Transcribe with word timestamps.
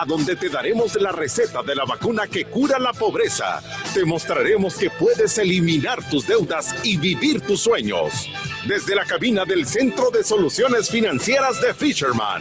a 0.00 0.06
donde 0.06 0.34
te 0.34 0.48
daremos 0.48 0.94
la 0.94 1.12
receta 1.12 1.62
de 1.62 1.74
la 1.74 1.84
vacuna 1.84 2.26
que 2.26 2.46
cura 2.46 2.78
la 2.78 2.94
pobreza. 2.94 3.62
Te 3.92 4.02
mostraremos 4.06 4.78
que 4.78 4.88
puedes 4.88 5.36
eliminar 5.36 6.02
tus 6.08 6.26
deudas 6.26 6.74
y 6.82 6.96
vivir 6.96 7.42
tus 7.42 7.60
sueños. 7.60 8.26
Desde 8.66 8.94
la 8.94 9.04
cabina 9.04 9.44
del 9.44 9.66
Centro 9.66 10.10
de 10.10 10.24
Soluciones 10.24 10.88
Financieras 10.88 11.60
de 11.60 11.74
Fisherman. 11.74 12.40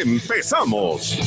¡Empezamos! 0.00 1.18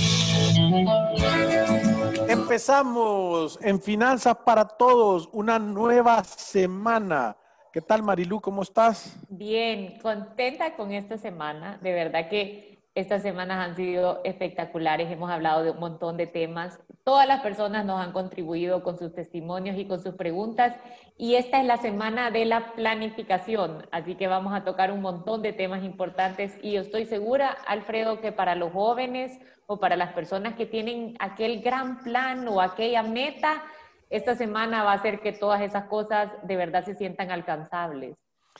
Empezamos 2.27 3.59
en 3.62 3.79
Finanzas 3.79 4.38
para 4.43 4.65
Todos, 4.65 5.29
una 5.34 5.59
nueva 5.59 6.23
semana. 6.23 7.38
¿Qué 7.71 7.81
tal, 7.81 8.01
Marilú? 8.01 8.41
¿Cómo 8.41 8.63
estás? 8.63 9.15
Bien, 9.29 9.99
contenta 10.01 10.76
con 10.76 10.91
esta 10.91 11.20
semana. 11.20 11.77
De 11.84 11.93
verdad 11.93 12.27
que 12.27 12.78
estas 12.99 13.21
semanas 13.21 13.66
han 13.66 13.76
sido 13.76 14.20
espectaculares, 14.23 15.09
hemos 15.09 15.31
hablado 15.31 15.63
de 15.63 15.71
un 15.71 15.80
montón 15.80 16.17
de 16.17 16.27
temas. 16.27 16.80
Todas 17.03 17.27
las 17.27 17.41
personas 17.41 17.85
nos 17.85 18.02
han 18.02 18.12
contribuido 18.12 18.84
con 18.84 18.98
sus 18.98 19.13
testimonios 19.13 19.77
y 19.77 19.85
con 19.85 20.02
sus 20.02 20.16
preguntas. 20.16 20.76
Y 21.17 21.35
esta 21.35 21.59
es 21.59 21.66
la 21.66 21.77
semana 21.77 22.30
de 22.30 22.45
la 22.45 22.73
planificación, 22.73 23.88
así 23.91 24.16
que 24.16 24.27
vamos 24.27 24.54
a 24.54 24.63
tocar 24.63 24.91
un 24.91 25.02
montón 25.02 25.41
de 25.41 25.54
temas 25.54 25.84
importantes. 25.84 26.57
Y 26.62 26.73
yo 26.73 26.82
estoy 26.82 27.05
segura, 27.05 27.49
Alfredo, 27.68 28.20
que 28.20 28.32
para 28.32 28.55
los 28.55 28.73
jóvenes 28.73 29.40
o 29.66 29.79
para 29.79 29.95
las 29.95 30.13
personas 30.13 30.55
que 30.55 30.66
tienen 30.66 31.16
aquel 31.20 31.62
gran 31.62 32.04
plan 32.04 32.48
o 32.48 32.60
aquella 32.60 33.04
meta, 33.04 33.63
esta 34.10 34.35
semana 34.35 34.84
va 34.84 34.91
a 34.91 34.95
hacer 34.95 35.21
que 35.21 35.32
todas 35.32 35.62
esas 35.62 35.85
cosas 35.85 36.32
de 36.43 36.55
verdad 36.57 36.84
se 36.84 36.95
sientan 36.95 37.32
alcanzables. 37.32 38.18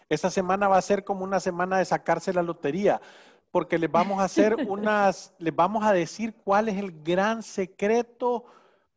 Esta 0.08 0.30
semana 0.30 0.68
va 0.68 0.78
a 0.78 0.82
ser 0.82 1.04
como 1.04 1.24
una 1.24 1.40
semana 1.40 1.78
de 1.78 1.86
sacarse 1.86 2.32
la 2.34 2.42
lotería 2.42 3.02
porque 3.52 3.78
les 3.78 3.92
vamos 3.92 4.20
a 4.20 4.26
hacer 4.26 4.56
unas, 4.68 5.34
les 5.40 5.56
vamos 5.56 5.84
a 5.84 5.94
decir 5.94 6.36
cuál 6.44 6.70
es 6.70 6.78
el 6.78 7.04
gran 7.04 7.44
secreto 7.44 8.46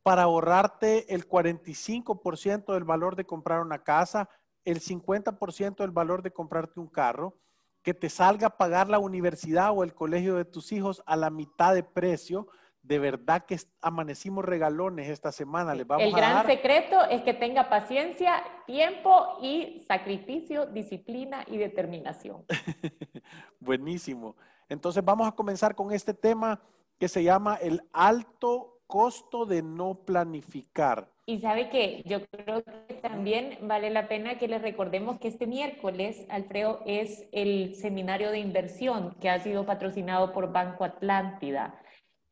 para 0.03 0.23
ahorrarte 0.23 1.13
el 1.13 1.27
45% 1.27 2.73
del 2.73 2.83
valor 2.83 3.15
de 3.15 3.25
comprar 3.25 3.61
una 3.61 3.83
casa, 3.83 4.29
el 4.65 4.81
50% 4.81 5.77
del 5.77 5.91
valor 5.91 6.21
de 6.21 6.31
comprarte 6.31 6.79
un 6.79 6.87
carro, 6.87 7.37
que 7.81 7.93
te 7.93 8.09
salga 8.09 8.47
a 8.47 8.57
pagar 8.57 8.89
la 8.89 8.99
universidad 8.99 9.71
o 9.71 9.83
el 9.83 9.93
colegio 9.93 10.35
de 10.35 10.45
tus 10.45 10.71
hijos 10.71 11.01
a 11.05 11.15
la 11.15 11.29
mitad 11.29 11.73
de 11.73 11.83
precio, 11.83 12.47
de 12.83 12.99
verdad 12.99 13.45
que 13.45 13.57
amanecimos 13.81 14.43
regalones 14.43 15.09
esta 15.09 15.31
semana. 15.31 15.73
Les 15.73 15.87
vamos 15.87 16.05
El 16.05 16.11
gran 16.11 16.45
secreto 16.45 17.01
es 17.05 17.21
que 17.21 17.33
tenga 17.33 17.69
paciencia, 17.69 18.43
tiempo 18.67 19.37
y 19.41 19.79
sacrificio, 19.87 20.65
disciplina 20.65 21.45
y 21.47 21.57
determinación. 21.57 22.45
Buenísimo. 23.59 24.35
Entonces 24.67 25.03
vamos 25.03 25.27
a 25.27 25.31
comenzar 25.31 25.75
con 25.75 25.93
este 25.93 26.13
tema 26.13 26.61
que 26.99 27.07
se 27.07 27.23
llama 27.23 27.55
el 27.55 27.81
alto 27.93 28.81
costo 28.85 29.45
de 29.45 29.63
no 29.63 29.95
planificar. 30.05 31.09
Y 31.25 31.39
sabe 31.39 31.69
que 31.69 32.03
yo 32.05 32.25
creo 32.27 32.63
que 32.63 32.95
también 32.95 33.59
vale 33.61 33.89
la 33.89 34.09
pena 34.09 34.37
que 34.37 34.49
les 34.49 34.61
recordemos 34.61 35.19
que 35.19 35.29
este 35.29 35.47
miércoles, 35.47 36.25
Alfredo, 36.29 36.81
es 36.85 37.29
el 37.31 37.75
seminario 37.75 38.29
de 38.29 38.39
inversión 38.39 39.15
que 39.21 39.29
ha 39.29 39.39
sido 39.39 39.65
patrocinado 39.65 40.33
por 40.33 40.51
Banco 40.51 40.83
Atlántida. 40.83 41.79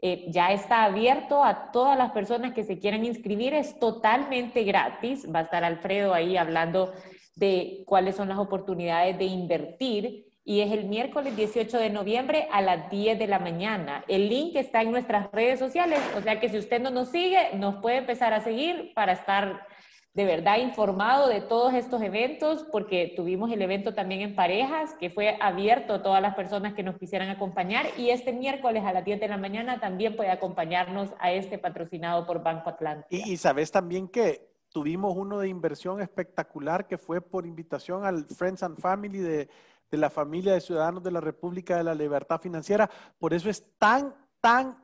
Eh, 0.03 0.25
ya 0.29 0.51
está 0.51 0.83
abierto 0.83 1.43
a 1.43 1.71
todas 1.71 1.95
las 1.95 2.11
personas 2.11 2.53
que 2.53 2.63
se 2.63 2.79
quieran 2.79 3.05
inscribir, 3.05 3.53
es 3.53 3.77
totalmente 3.79 4.63
gratis. 4.63 5.27
Va 5.33 5.39
a 5.39 5.43
estar 5.43 5.63
Alfredo 5.63 6.13
ahí 6.13 6.37
hablando 6.37 6.91
de 7.35 7.83
cuáles 7.85 8.15
son 8.15 8.29
las 8.29 8.39
oportunidades 8.39 9.17
de 9.17 9.25
invertir 9.25 10.31
y 10.43 10.61
es 10.61 10.71
el 10.71 10.85
miércoles 10.85 11.35
18 11.35 11.77
de 11.77 11.91
noviembre 11.91 12.47
a 12.51 12.61
las 12.61 12.89
10 12.89 13.19
de 13.19 13.27
la 13.27 13.37
mañana. 13.37 14.03
El 14.07 14.27
link 14.27 14.55
está 14.55 14.81
en 14.81 14.91
nuestras 14.91 15.31
redes 15.31 15.59
sociales, 15.59 15.99
o 16.17 16.21
sea 16.21 16.39
que 16.39 16.49
si 16.49 16.57
usted 16.57 16.81
no 16.81 16.89
nos 16.89 17.09
sigue, 17.09 17.55
nos 17.55 17.75
puede 17.75 17.97
empezar 17.97 18.33
a 18.33 18.41
seguir 18.41 18.91
para 18.95 19.13
estar 19.13 19.67
de 20.13 20.25
verdad 20.25 20.57
informado 20.57 21.27
de 21.27 21.41
todos 21.41 21.73
estos 21.73 22.01
eventos, 22.01 22.65
porque 22.71 23.13
tuvimos 23.15 23.51
el 23.51 23.61
evento 23.61 23.93
también 23.93 24.21
en 24.21 24.35
parejas, 24.35 24.93
que 24.99 25.09
fue 25.09 25.37
abierto 25.39 25.93
a 25.93 26.03
todas 26.03 26.21
las 26.21 26.35
personas 26.35 26.73
que 26.73 26.83
nos 26.83 26.97
quisieran 26.97 27.29
acompañar, 27.29 27.85
y 27.97 28.09
este 28.09 28.33
miércoles 28.33 28.83
a 28.85 28.91
las 28.91 29.05
10 29.05 29.19
de 29.19 29.27
la 29.27 29.37
mañana 29.37 29.79
también 29.79 30.15
puede 30.15 30.31
acompañarnos 30.31 31.09
a 31.19 31.31
este 31.31 31.57
patrocinado 31.57 32.25
por 32.25 32.43
Banco 32.43 32.69
Atlántico. 32.69 33.07
Y, 33.09 33.31
y 33.31 33.37
sabes 33.37 33.71
también 33.71 34.07
que 34.09 34.51
tuvimos 34.69 35.15
uno 35.15 35.39
de 35.39 35.49
inversión 35.49 36.01
espectacular 36.01 36.87
que 36.87 36.97
fue 36.97 37.21
por 37.21 37.45
invitación 37.45 38.05
al 38.05 38.25
Friends 38.25 38.63
and 38.63 38.79
Family 38.79 39.19
de, 39.19 39.49
de 39.91 39.97
la 39.97 40.09
familia 40.09 40.53
de 40.53 40.61
ciudadanos 40.61 41.03
de 41.03 41.11
la 41.11 41.21
República 41.21 41.77
de 41.77 41.83
la 41.83 41.93
Libertad 41.93 42.39
Financiera. 42.39 42.89
Por 43.19 43.33
eso 43.33 43.49
es 43.49 43.77
tan, 43.77 44.15
tan, 44.39 44.80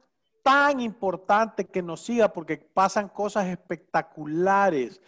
tan 0.47 0.79
importante 0.79 1.65
que 1.65 1.83
nos 1.83 1.99
siga 1.99 2.31
porque 2.31 2.55
pasan 2.57 3.09
cosas 3.09 3.47
espectaculares. 3.47 5.01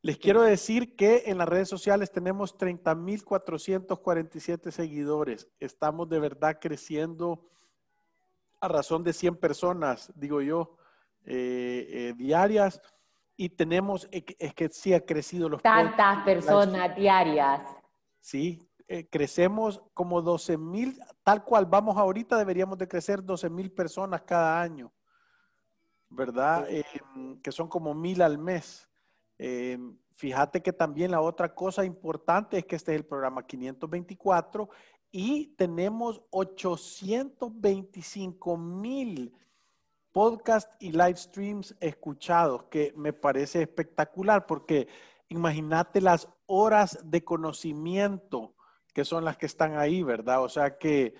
Les 0.00 0.16
quiero 0.16 0.40
decir 0.40 0.96
que 0.96 1.24
en 1.26 1.36
las 1.36 1.46
redes 1.46 1.68
sociales 1.68 2.10
tenemos 2.10 2.56
30.447 2.56 4.70
seguidores. 4.70 5.50
Estamos 5.60 6.08
de 6.08 6.18
verdad 6.18 6.56
creciendo 6.58 7.46
a 8.58 8.68
razón 8.68 9.04
de 9.04 9.12
100 9.12 9.36
personas, 9.36 10.10
digo 10.14 10.40
yo, 10.40 10.78
eh, 11.26 11.86
eh, 11.90 12.14
diarias. 12.16 12.80
Y 13.36 13.50
tenemos, 13.50 14.08
es 14.10 14.54
que 14.54 14.70
sí 14.70 14.94
ha 14.94 15.04
crecido 15.04 15.50
los... 15.50 15.60
Tantas 15.60 16.24
personas 16.24 16.96
diarias. 16.96 17.60
Sí, 18.18 18.65
eh, 18.88 19.08
crecemos 19.08 19.82
como 19.94 20.22
12 20.22 20.58
mil, 20.58 21.00
tal 21.24 21.42
cual 21.42 21.66
vamos 21.66 21.96
ahorita, 21.96 22.38
deberíamos 22.38 22.78
de 22.78 22.86
crecer 22.86 23.24
12 23.24 23.50
mil 23.50 23.72
personas 23.72 24.22
cada 24.22 24.60
año, 24.60 24.92
¿verdad? 26.08 26.68
Em, 26.70 27.40
que 27.40 27.50
son 27.50 27.66
como 27.66 27.94
mil 27.94 28.22
al 28.22 28.38
mes. 28.38 28.88
Em, 29.38 29.98
fíjate 30.12 30.62
que 30.62 30.72
también 30.72 31.10
la 31.10 31.20
otra 31.20 31.52
cosa 31.52 31.84
importante 31.84 32.58
es 32.58 32.64
que 32.64 32.76
este 32.76 32.92
es 32.92 32.98
el 32.98 33.06
programa 33.06 33.44
524 33.44 34.68
y 35.10 35.48
tenemos 35.56 36.22
825 36.30 38.56
mil 38.56 39.34
podcasts 40.12 40.72
y 40.78 40.92
live 40.92 41.16
streams 41.16 41.74
escuchados, 41.80 42.62
que 42.70 42.94
me 42.96 43.12
parece 43.12 43.62
espectacular 43.62 44.46
porque 44.46 44.86
imagínate 45.28 46.00
las 46.00 46.28
horas 46.46 47.00
de 47.04 47.24
conocimiento 47.24 48.55
que 48.96 49.04
son 49.04 49.26
las 49.26 49.36
que 49.36 49.44
están 49.44 49.76
ahí, 49.76 50.02
¿verdad? 50.02 50.42
O 50.42 50.48
sea 50.48 50.78
que 50.78 51.12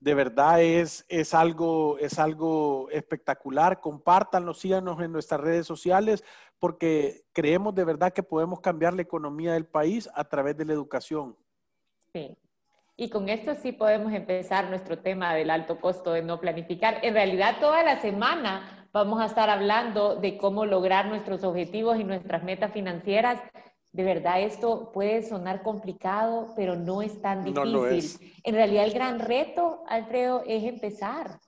de 0.00 0.12
verdad 0.12 0.60
es, 0.60 1.06
es, 1.08 1.34
algo, 1.34 1.98
es 2.00 2.18
algo 2.18 2.88
espectacular. 2.90 3.80
Compártanlo, 3.80 4.52
síganos 4.52 5.00
en 5.00 5.12
nuestras 5.12 5.40
redes 5.40 5.68
sociales, 5.68 6.24
porque 6.58 7.22
creemos 7.32 7.76
de 7.76 7.84
verdad 7.84 8.12
que 8.12 8.24
podemos 8.24 8.58
cambiar 8.58 8.92
la 8.92 9.02
economía 9.02 9.52
del 9.52 9.66
país 9.66 10.10
a 10.16 10.24
través 10.24 10.56
de 10.56 10.64
la 10.64 10.72
educación. 10.72 11.36
Sí. 12.12 12.36
Y 12.96 13.08
con 13.08 13.28
esto 13.28 13.54
sí 13.54 13.70
podemos 13.70 14.12
empezar 14.12 14.68
nuestro 14.68 14.98
tema 14.98 15.32
del 15.32 15.50
alto 15.50 15.78
costo 15.78 16.10
de 16.10 16.22
no 16.22 16.40
planificar. 16.40 16.98
En 17.02 17.14
realidad, 17.14 17.58
toda 17.60 17.84
la 17.84 18.00
semana 18.00 18.88
vamos 18.92 19.20
a 19.20 19.26
estar 19.26 19.48
hablando 19.48 20.16
de 20.16 20.38
cómo 20.38 20.66
lograr 20.66 21.06
nuestros 21.06 21.44
objetivos 21.44 22.00
y 22.00 22.02
nuestras 22.02 22.42
metas 22.42 22.72
financieras 22.72 23.40
de 23.96 24.04
verdad 24.04 24.42
esto 24.42 24.92
puede 24.92 25.22
sonar 25.22 25.62
complicado, 25.62 26.52
pero 26.54 26.76
no 26.76 27.00
es 27.00 27.18
tan 27.22 27.42
difícil. 27.44 28.34
En 28.44 28.54
realidad 28.54 28.84
el 28.84 28.92
gran 28.92 29.18
reto, 29.18 29.84
Alfredo, 29.88 30.42
es 30.46 30.64
empezar. 30.64 31.40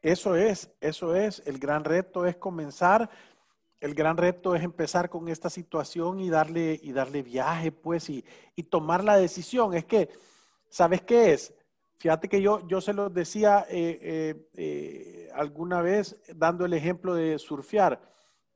Eso 0.00 0.36
es, 0.36 0.70
eso 0.80 1.14
es. 1.14 1.42
El 1.44 1.58
gran 1.58 1.84
reto 1.84 2.24
es 2.24 2.36
comenzar. 2.36 3.10
El 3.78 3.94
gran 3.94 4.16
reto 4.16 4.54
es 4.54 4.62
empezar 4.62 5.10
con 5.10 5.28
esta 5.28 5.50
situación 5.50 6.18
y 6.18 6.30
darle, 6.30 6.80
y 6.82 6.92
darle 6.92 7.22
viaje, 7.22 7.70
pues, 7.70 8.08
y, 8.08 8.24
tomar 8.70 9.04
la 9.04 9.18
decisión. 9.18 9.74
Es 9.74 9.84
que, 9.84 10.08
¿sabes 10.70 11.02
qué 11.02 11.34
es? 11.34 11.52
Fíjate 11.98 12.26
que 12.26 12.40
yo, 12.40 12.66
yo 12.66 12.80
se 12.80 12.94
lo 12.94 13.10
decía 13.10 13.66
eh, 13.68 13.98
eh, 14.00 14.48
eh, 14.56 15.28
alguna 15.34 15.82
vez 15.82 16.16
dando 16.34 16.64
el 16.64 16.72
ejemplo 16.72 17.14
de 17.14 17.38
surfear 17.38 18.13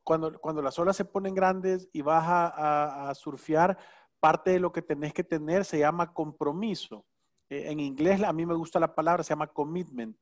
cuando, 0.08 0.62
las 0.62 0.78
olas 0.78 0.96
se 0.96 1.05
ponen 1.05 1.34
grandes 1.34 1.88
y 1.93 2.02
vas 2.02 2.25
a, 2.26 3.12
surfear, 3.14 3.76
parte 4.20 4.52
de 4.52 4.60
lo 4.60 4.72
que 4.72 4.82
tenés 4.82 5.12
que 5.12 5.22
tener 5.22 5.64
se 5.64 5.78
llama 5.78 6.12
compromiso. 6.12 7.05
Eh, 7.49 7.70
en 7.70 7.78
inglés, 7.78 8.22
a 8.22 8.32
mí 8.32 8.44
me 8.44 8.55
gusta 8.55 8.81
la 8.81 8.94
palabra, 8.94 9.22
se 9.22 9.31
llama 9.31 9.46
commitment. 9.46 10.16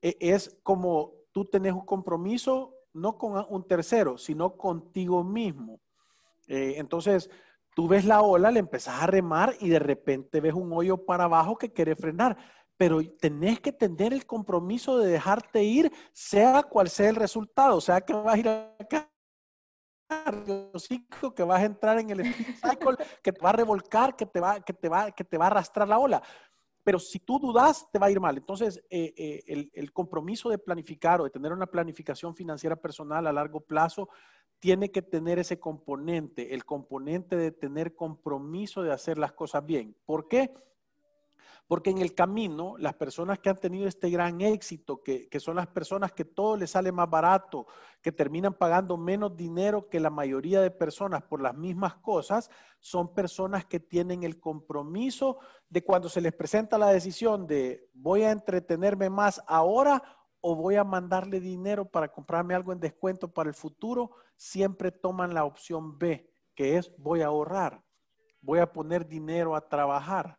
E, 0.00 0.16
es 0.20 0.56
como 0.62 1.12
tú 1.32 1.44
tenés 1.44 1.72
un 1.72 1.84
compromiso 1.84 2.74
no 2.92 3.18
con 3.18 3.44
un 3.48 3.66
tercero, 3.66 4.16
sino 4.16 4.56
contigo 4.56 5.22
mismo. 5.24 5.80
Eh, 6.46 6.74
entonces, 6.76 7.28
Tú 7.74 7.88
ves 7.88 8.04
la 8.04 8.22
ola, 8.22 8.52
le 8.52 8.60
empezás 8.60 9.02
a 9.02 9.06
remar 9.08 9.56
y 9.58 9.68
de 9.68 9.80
repente 9.80 10.40
ves 10.40 10.54
un 10.54 10.72
hoyo 10.72 11.04
para 11.04 11.24
abajo 11.24 11.58
que 11.58 11.72
quiere 11.72 11.96
frenar. 11.96 12.36
Pero 12.76 13.00
tenés 13.20 13.60
que 13.60 13.72
tener 13.72 14.12
el 14.12 14.26
compromiso 14.26 14.98
de 14.98 15.10
dejarte 15.10 15.64
ir, 15.64 15.92
sea 16.12 16.62
cual 16.62 16.88
sea 16.88 17.08
el 17.08 17.16
resultado, 17.16 17.80
sea 17.80 18.00
que 18.00 18.12
vas 18.12 18.34
a 18.34 18.38
ir 18.38 18.48
que 21.34 21.42
vas 21.42 21.60
a 21.60 21.64
entrar 21.64 21.98
en 21.98 22.10
el 22.10 22.24
cycle, 22.24 22.96
que 23.22 23.32
te 23.32 23.40
va 23.40 23.50
a 23.50 23.54
revolcar, 23.54 24.16
que 24.16 24.26
te 24.26 24.40
va, 24.40 24.60
que 24.60 24.72
te 24.72 24.88
va, 24.88 25.10
que 25.10 25.24
te 25.24 25.38
va 25.38 25.44
a 25.44 25.48
arrastrar 25.48 25.88
la 25.88 25.98
ola. 25.98 26.22
Pero 26.82 26.98
si 26.98 27.18
tú 27.18 27.38
dudas, 27.38 27.88
te 27.90 27.98
va 27.98 28.06
a 28.06 28.10
ir 28.10 28.20
mal. 28.20 28.36
Entonces, 28.36 28.78
eh, 28.90 29.14
eh, 29.16 29.42
el, 29.46 29.70
el, 29.72 29.92
compromiso 29.92 30.50
de 30.50 30.58
planificar 30.58 31.20
o 31.20 31.24
de 31.24 31.30
tener 31.30 31.52
una 31.52 31.66
planificación 31.66 32.36
financiera 32.36 32.76
personal 32.76 33.26
a 33.26 33.32
largo 33.32 33.60
plazo 33.60 34.10
tiene 34.60 34.90
que 34.90 35.02
tener 35.02 35.38
ese 35.38 35.58
componente, 35.58 36.54
el 36.54 36.64
componente 36.64 37.36
de 37.36 37.52
tener 37.52 37.94
compromiso 37.94 38.82
de 38.82 38.92
hacer 38.92 39.18
las 39.18 39.32
cosas 39.32 39.64
bien. 39.64 39.96
¿Por 40.04 40.28
qué? 40.28 40.52
Porque 41.66 41.90
en 41.90 41.98
el 41.98 42.14
camino, 42.14 42.76
las 42.78 42.94
personas 42.94 43.38
que 43.38 43.48
han 43.48 43.56
tenido 43.56 43.86
este 43.86 44.10
gran 44.10 44.40
éxito, 44.40 45.02
que, 45.02 45.28
son 45.40 45.56
las 45.56 45.66
personas 45.66 46.12
que 46.12 46.24
todo 46.24 46.56
les 46.56 46.70
sale 46.70 46.92
más 46.92 47.08
barato, 47.08 47.66
que 48.02 48.12
terminan 48.12 48.54
pagando 48.54 48.96
menos 48.96 49.36
dinero 49.36 49.88
que 49.88 50.00
la 50.00 50.10
mayoría 50.10 50.60
de 50.60 50.70
personas 50.70 51.22
por 51.22 51.40
las 51.40 51.56
mismas 51.56 51.94
cosas, 51.96 52.50
son 52.80 53.14
personas 53.14 53.64
que 53.64 53.80
tienen 53.80 54.24
el 54.24 54.38
compromiso 54.38 55.38
de 55.68 55.82
cuando 55.82 56.08
se 56.08 56.20
les 56.20 56.32
presenta 56.32 56.76
la 56.76 56.88
decisión 56.88 57.46
de 57.46 57.88
voy 57.94 58.22
a 58.22 58.30
entretenerme 58.30 59.08
más 59.08 59.42
ahora 59.46 60.02
o 60.46 60.54
voy 60.54 60.76
a 60.76 60.84
mandarle 60.84 61.40
dinero 61.40 61.86
para 61.86 62.12
comprarme 62.12 62.54
algo 62.54 62.70
en 62.70 62.78
descuento 62.78 63.32
para 63.32 63.48
el 63.48 63.54
futuro, 63.54 64.10
siempre 64.36 64.92
toman 64.92 65.32
la 65.32 65.46
opción 65.46 65.98
B, 65.98 66.30
que 66.54 66.76
es 66.76 66.92
voy 66.98 67.22
a 67.22 67.28
ahorrar, 67.28 67.82
voy 68.42 68.58
a 68.58 68.70
poner 68.70 69.06
dinero 69.08 69.56
a 69.56 69.66
trabajar. 69.66 70.38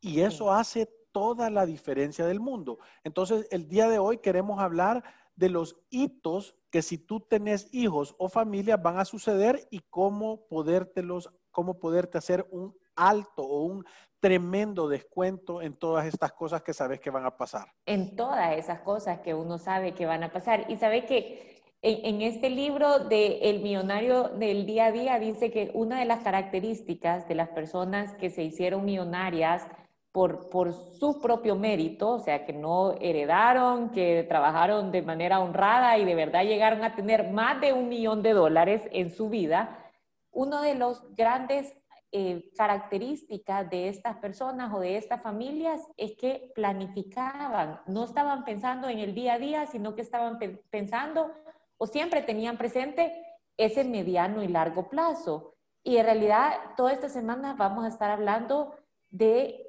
Y, 0.00 0.20
eso 0.20 0.52
hace 0.52 0.86
toda 1.12 1.48
la 1.48 1.64
diferencia 1.64 2.26
del 2.26 2.40
mundo. 2.40 2.78
Entonces, 3.04 3.46
el 3.50 3.68
día 3.68 3.88
de 3.88 3.98
hoy 3.98 4.18
queremos 4.18 4.60
hablar 4.60 5.02
de 5.34 5.48
los 5.48 5.76
hitos 5.88 6.56
que 6.70 6.82
si 6.82 6.98
tú 6.98 7.20
tenés 7.20 7.68
hijos 7.72 8.14
o 8.18 8.28
familias 8.28 8.82
van 8.82 8.98
a 8.98 9.04
suceder 9.04 9.66
y 9.70 9.80
cómo 9.88 10.46
podértelos, 10.48 11.30
cómo 11.50 11.78
poderte 11.78 12.18
hacer 12.18 12.46
un 12.50 12.76
alto 12.96 13.42
o 13.42 13.62
un 13.62 13.84
tremendo 14.20 14.88
descuento 14.88 15.62
en 15.62 15.74
todas 15.76 16.06
estas 16.06 16.32
cosas 16.32 16.62
que 16.62 16.74
sabes 16.74 17.00
que 17.00 17.10
van 17.10 17.24
a 17.24 17.36
pasar. 17.36 17.68
En 17.86 18.16
todas 18.16 18.58
esas 18.58 18.80
cosas 18.80 19.20
que 19.20 19.32
uno 19.32 19.58
sabe 19.58 19.94
que 19.94 20.04
van 20.04 20.24
a 20.24 20.32
pasar. 20.32 20.66
Y 20.68 20.76
sabe 20.76 21.06
que 21.06 21.57
en, 21.82 22.22
este 22.22 22.50
libro 22.50 22.98
de 22.98 23.50
El 23.50 23.60
millonario 23.60 24.30
del 24.30 24.66
día 24.66 24.86
a 24.86 24.92
día 24.92 25.18
dice 25.18 25.50
que 25.50 25.70
una 25.74 26.00
de 26.00 26.06
las 26.06 26.20
características 26.20 27.28
de 27.28 27.34
las 27.34 27.48
personas 27.50 28.14
que 28.14 28.30
se 28.30 28.42
hicieron 28.42 28.84
millonarias 28.84 29.66
por, 30.10 30.48
por 30.50 30.72
su 30.72 31.20
propio 31.20 31.54
mérito, 31.54 32.10
o 32.10 32.18
sea, 32.18 32.44
que 32.44 32.52
no 32.52 32.94
heredaron, 33.00 33.90
que 33.90 34.24
trabajaron 34.28 34.90
de 34.90 35.02
manera 35.02 35.38
honrada 35.38 35.98
y 35.98 36.04
de 36.04 36.14
verdad 36.14 36.44
llegaron 36.44 36.82
a 36.82 36.96
tener 36.96 37.30
más 37.30 37.60
de 37.60 37.72
un 37.72 37.88
millón 37.88 38.22
de 38.22 38.32
dólares 38.32 38.82
en 38.90 39.10
su 39.10 39.28
vida, 39.28 39.84
uno 40.32 40.62
de 40.62 40.74
los 40.74 41.14
grandes 41.14 41.74
eh, 42.10 42.50
características 42.56 43.68
de 43.68 43.88
estas 43.88 44.16
personas 44.16 44.72
o 44.72 44.80
de 44.80 44.96
estas 44.96 45.22
familias 45.22 45.80
es 45.96 46.16
que 46.16 46.50
planificaban, 46.54 47.82
no 47.86 48.04
estaban 48.04 48.44
pensando 48.44 48.88
en 48.88 48.98
el 48.98 49.14
día 49.14 49.34
a 49.34 49.38
día, 49.38 49.66
sino 49.66 49.94
que 49.94 50.02
estaban 50.02 50.38
pensando 50.70 51.30
o 51.78 51.86
siempre 51.86 52.22
tenían 52.22 52.58
presente 52.58 53.12
ese 53.56 53.84
mediano 53.84 54.42
y 54.42 54.48
largo 54.48 54.88
plazo. 54.88 55.54
Y 55.82 55.96
en 55.96 56.04
realidad, 56.04 56.52
toda 56.76 56.92
esta 56.92 57.08
semana 57.08 57.54
vamos 57.54 57.84
a 57.84 57.88
estar 57.88 58.10
hablando 58.10 58.74
de 59.10 59.64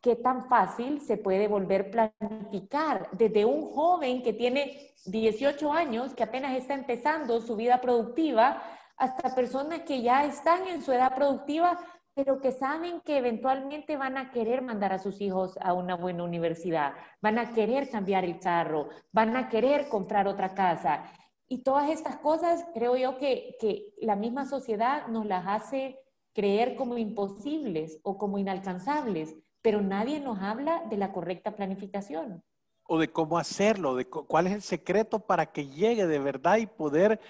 qué 0.00 0.16
tan 0.16 0.48
fácil 0.48 1.00
se 1.00 1.16
puede 1.16 1.46
volver 1.46 1.90
planificar 1.90 3.08
desde 3.12 3.44
un 3.44 3.70
joven 3.70 4.22
que 4.22 4.32
tiene 4.32 4.92
18 5.06 5.72
años, 5.72 6.14
que 6.14 6.24
apenas 6.24 6.56
está 6.56 6.74
empezando 6.74 7.40
su 7.40 7.54
vida 7.54 7.80
productiva, 7.80 8.62
hasta 8.96 9.34
personas 9.34 9.80
que 9.80 10.02
ya 10.02 10.24
están 10.24 10.66
en 10.66 10.82
su 10.82 10.92
edad 10.92 11.14
productiva, 11.14 11.78
pero 12.14 12.40
que 12.40 12.52
saben 12.52 13.00
que 13.00 13.16
eventualmente 13.18 13.96
van 13.96 14.16
a 14.16 14.30
querer 14.30 14.60
mandar 14.60 14.92
a 14.92 14.98
sus 14.98 15.20
hijos 15.20 15.56
a 15.60 15.72
una 15.72 15.94
buena 15.94 16.24
universidad, 16.24 16.94
van 17.20 17.38
a 17.38 17.52
querer 17.52 17.88
cambiar 17.88 18.24
el 18.24 18.38
carro, 18.38 18.88
van 19.12 19.36
a 19.36 19.48
querer 19.48 19.88
comprar 19.88 20.28
otra 20.28 20.54
casa. 20.54 21.04
Y 21.52 21.58
todas 21.58 21.90
estas 21.90 22.16
cosas 22.16 22.64
creo 22.72 22.96
yo 22.96 23.18
que, 23.18 23.58
que 23.60 23.92
la 24.00 24.16
misma 24.16 24.46
sociedad 24.46 25.06
nos 25.08 25.26
las 25.26 25.44
hace 25.46 25.98
creer 26.32 26.76
como 26.76 26.96
imposibles 26.96 27.98
o 28.04 28.16
como 28.16 28.38
inalcanzables, 28.38 29.36
pero 29.60 29.82
nadie 29.82 30.18
nos 30.18 30.40
habla 30.40 30.82
de 30.88 30.96
la 30.96 31.12
correcta 31.12 31.54
planificación. 31.54 32.42
O 32.84 32.98
de 32.98 33.12
cómo 33.12 33.36
hacerlo, 33.36 33.96
de 33.96 34.06
cuál 34.06 34.46
es 34.46 34.54
el 34.54 34.62
secreto 34.62 35.18
para 35.18 35.44
que 35.44 35.66
llegue 35.68 36.06
de 36.06 36.18
verdad 36.18 36.56
y 36.56 36.64
poder 36.64 37.20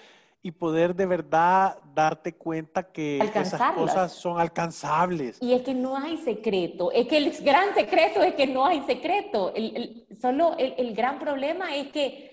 y 0.41 0.51
poder 0.51 0.95
de 0.95 1.05
verdad 1.05 1.79
darte 1.93 2.33
cuenta 2.33 2.91
que 2.91 3.17
esas 3.17 3.73
cosas 3.73 4.13
son 4.13 4.39
alcanzables. 4.39 5.37
Y 5.41 5.51
es 5.51 5.63
que 5.63 5.73
no 5.73 5.97
hay 5.97 6.17
secreto, 6.17 6.93
es 6.93 7.07
que 7.07 7.17
el 7.17 7.31
gran 7.43 7.73
secreto 7.75 8.21
es 8.21 8.35
que 8.35 8.47
no 8.47 8.65
hay 8.65 8.83
secreto. 8.83 9.53
El, 9.53 10.05
solo 10.21 10.55
el, 10.57 10.75
el, 10.77 10.93
gran 10.95 11.19
problema 11.19 11.75
es 11.75 11.93
que 11.93 12.32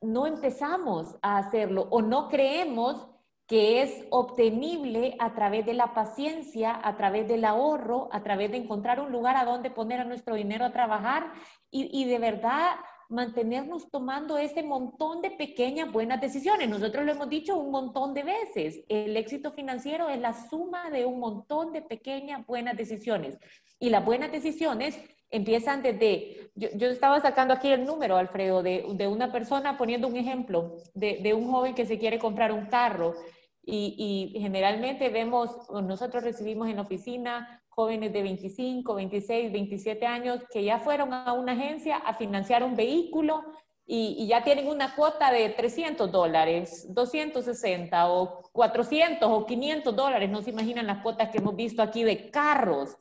no 0.00 0.26
empezamos 0.26 1.16
a 1.22 1.38
hacerlo 1.38 1.88
o 1.90 2.02
no 2.02 2.28
creemos 2.28 3.08
que 3.46 3.82
es 3.82 4.04
obtenible 4.10 5.16
a 5.20 5.34
través 5.34 5.64
de 5.64 5.74
la 5.74 5.94
paciencia, 5.94 6.78
a 6.82 6.96
través 6.96 7.28
del 7.28 7.44
ahorro, 7.44 8.08
a 8.10 8.22
través 8.22 8.50
de 8.50 8.56
encontrar 8.56 9.00
un 9.00 9.12
lugar 9.12 9.36
a 9.36 9.44
donde 9.44 9.70
poner 9.70 10.00
a 10.00 10.04
nuestro 10.04 10.34
dinero 10.34 10.64
a 10.64 10.72
trabajar 10.72 11.32
y, 11.70 12.04
de 12.04 12.18
verdad 12.18 12.76
mantenernos 13.08 13.88
tomando 13.88 14.36
ese 14.36 14.64
montón 14.64 15.22
de 15.22 15.30
pequeñas 15.30 15.92
buenas 15.92 16.20
decisiones. 16.20 16.68
Nosotros 16.68 17.04
lo 17.04 17.12
hemos 17.12 17.28
dicho 17.28 17.56
un 17.56 17.70
montón 17.70 18.14
de 18.14 18.24
veces. 18.24 18.82
El 18.88 19.16
éxito 19.16 19.52
financiero 19.52 20.08
es 20.08 20.18
la 20.18 20.32
suma 20.48 20.90
de 20.90 21.06
un 21.06 21.20
montón 21.20 21.72
de 21.72 21.82
pequeñas 21.82 22.44
buenas 22.46 22.76
decisiones. 22.76 23.38
Y 23.78 23.90
las 23.90 24.04
buenas 24.04 24.32
decisiones 24.32 24.98
empiezan 25.36 25.82
desde, 25.82 26.50
yo, 26.54 26.88
estaba 26.88 27.20
sacando 27.20 27.54
aquí 27.54 27.68
el 27.68 27.84
número, 27.84 28.16
Alfredo, 28.16 28.62
de, 28.62 28.84
de 28.94 29.08
una 29.08 29.30
persona 29.30 29.76
poniendo 29.76 30.08
un 30.08 30.16
ejemplo 30.16 30.76
de, 30.94 31.18
de, 31.22 31.34
un 31.34 31.50
joven 31.50 31.74
que 31.74 31.86
se 31.86 31.98
quiere 31.98 32.18
comprar 32.18 32.52
un 32.52 32.66
carro 32.66 33.14
y, 33.62 34.32
y, 34.34 34.40
generalmente 34.40 35.08
vemos, 35.08 35.50
nosotros 35.70 36.22
recibimos 36.22 36.68
en 36.68 36.76
la 36.76 36.82
oficina 36.82 37.62
jóvenes 37.68 38.12
de 38.12 38.22
25, 38.22 38.94
26, 38.94 39.52
27 39.52 40.06
años 40.06 40.40
que 40.50 40.64
ya 40.64 40.78
fueron 40.78 41.12
a 41.12 41.32
una 41.32 41.52
agencia 41.52 41.96
a 41.96 42.14
financiar 42.14 42.62
un 42.62 42.76
vehículo 42.76 43.42
y, 43.84 44.16
y, 44.18 44.26
ya 44.28 44.42
tienen 44.42 44.68
una 44.68 44.94
cuota 44.94 45.30
de 45.30 45.50
300 45.50 46.10
dólares, 46.10 46.86
260 46.94 48.08
o 48.10 48.42
400 48.52 49.28
o 49.30 49.46
500 49.46 49.94
dólares. 49.94 50.30
No 50.30 50.42
se 50.42 50.50
imaginan 50.50 50.86
las 50.86 51.02
cuotas 51.02 51.28
que 51.30 51.38
hemos 51.38 51.54
visto 51.54 51.82
aquí 51.82 52.02
de 52.02 52.30
carros. 52.30 52.96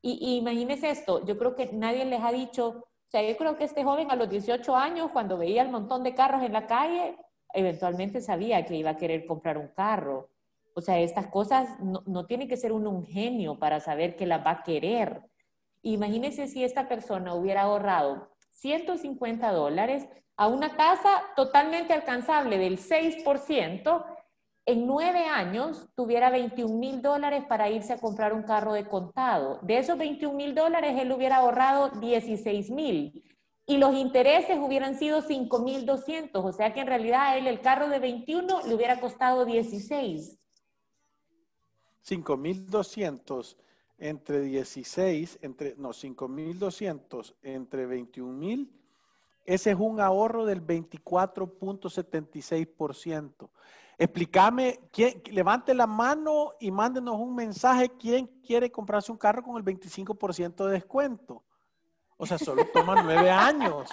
Y, 0.00 0.36
imagínense 0.36 0.90
esto, 0.90 1.24
yo 1.24 1.38
creo 1.38 1.54
que 1.56 1.70
nadie 1.72 2.04
les 2.04 2.22
ha 2.22 2.32
dicho, 2.32 2.68
o 2.68 3.10
sea, 3.10 3.22
yo 3.22 3.36
creo 3.36 3.56
que 3.56 3.64
este 3.64 3.84
joven 3.84 4.10
a 4.10 4.16
los 4.16 4.28
18 4.28 4.76
años, 4.76 5.10
cuando 5.12 5.38
veía 5.38 5.62
el 5.62 5.70
montón 5.70 6.04
de 6.04 6.14
carros 6.14 6.42
en 6.42 6.52
la 6.52 6.66
calle, 6.66 7.16
eventualmente 7.52 8.20
sabía 8.20 8.64
que 8.64 8.76
iba 8.76 8.90
a 8.90 8.96
querer 8.96 9.26
comprar 9.26 9.58
un 9.58 9.68
carro. 9.68 10.30
O 10.74 10.80
sea, 10.80 11.00
estas 11.00 11.26
cosas 11.26 11.80
no, 11.80 12.02
no 12.06 12.26
tiene 12.26 12.46
que 12.46 12.56
ser 12.56 12.72
un 12.72 13.04
genio 13.04 13.58
para 13.58 13.80
saber 13.80 14.14
que 14.14 14.26
las 14.26 14.44
va 14.46 14.50
a 14.52 14.62
querer. 14.62 15.22
Imagínense 15.82 16.46
si 16.46 16.62
esta 16.62 16.88
persona 16.88 17.34
hubiera 17.34 17.62
ahorrado 17.62 18.28
150 18.50 19.50
dólares 19.52 20.08
a 20.36 20.46
una 20.46 20.76
tasa 20.76 21.22
totalmente 21.34 21.92
alcanzable 21.92 22.58
del 22.58 22.78
6%, 22.78 24.04
en 24.68 24.86
nueve 24.86 25.24
años 25.24 25.88
tuviera 25.94 26.28
21 26.28 26.76
mil 26.76 27.00
dólares 27.00 27.42
para 27.48 27.70
irse 27.70 27.94
a 27.94 27.98
comprar 27.98 28.34
un 28.34 28.42
carro 28.42 28.74
de 28.74 28.86
contado. 28.86 29.58
De 29.62 29.78
esos 29.78 29.96
21 29.96 30.36
mil 30.36 30.54
dólares, 30.54 30.94
él 31.00 31.10
hubiera 31.10 31.38
ahorrado 31.38 31.88
16 31.98 32.70
mil 32.70 33.24
y 33.64 33.78
los 33.78 33.94
intereses 33.94 34.58
hubieran 34.58 34.98
sido 34.98 35.22
5 35.22 35.60
mil 35.60 35.86
200. 35.86 36.44
O 36.44 36.52
sea 36.52 36.74
que 36.74 36.80
en 36.80 36.86
realidad 36.86 37.28
a 37.28 37.38
él 37.38 37.46
el 37.46 37.62
carro 37.62 37.88
de 37.88 37.98
21 37.98 38.66
le 38.66 38.74
hubiera 38.74 39.00
costado 39.00 39.46
16. 39.46 40.36
5 42.02 42.36
mil 42.36 42.68
200 42.68 43.56
entre 43.96 44.42
16, 44.42 45.38
entre, 45.40 45.76
no, 45.78 45.94
5 45.94 46.28
mil 46.28 46.58
200 46.58 47.36
entre 47.42 47.86
21 47.86 48.34
mil. 48.34 48.70
Ese 49.46 49.70
es 49.70 49.78
un 49.78 49.98
ahorro 49.98 50.44
del 50.44 50.62
24.76%. 50.62 53.48
Explícame, 54.00 54.78
quién, 54.92 55.20
levante 55.32 55.74
la 55.74 55.88
mano 55.88 56.52
y 56.60 56.70
mándenos 56.70 57.16
un 57.16 57.34
mensaje. 57.34 57.90
¿Quién 57.98 58.28
quiere 58.46 58.70
comprarse 58.70 59.10
un 59.10 59.18
carro 59.18 59.42
con 59.42 59.56
el 59.56 59.64
25% 59.64 60.66
de 60.66 60.72
descuento? 60.72 61.42
O 62.16 62.24
sea, 62.24 62.38
solo 62.38 62.64
toma 62.72 62.94
nueve 63.02 63.28
años. 63.28 63.90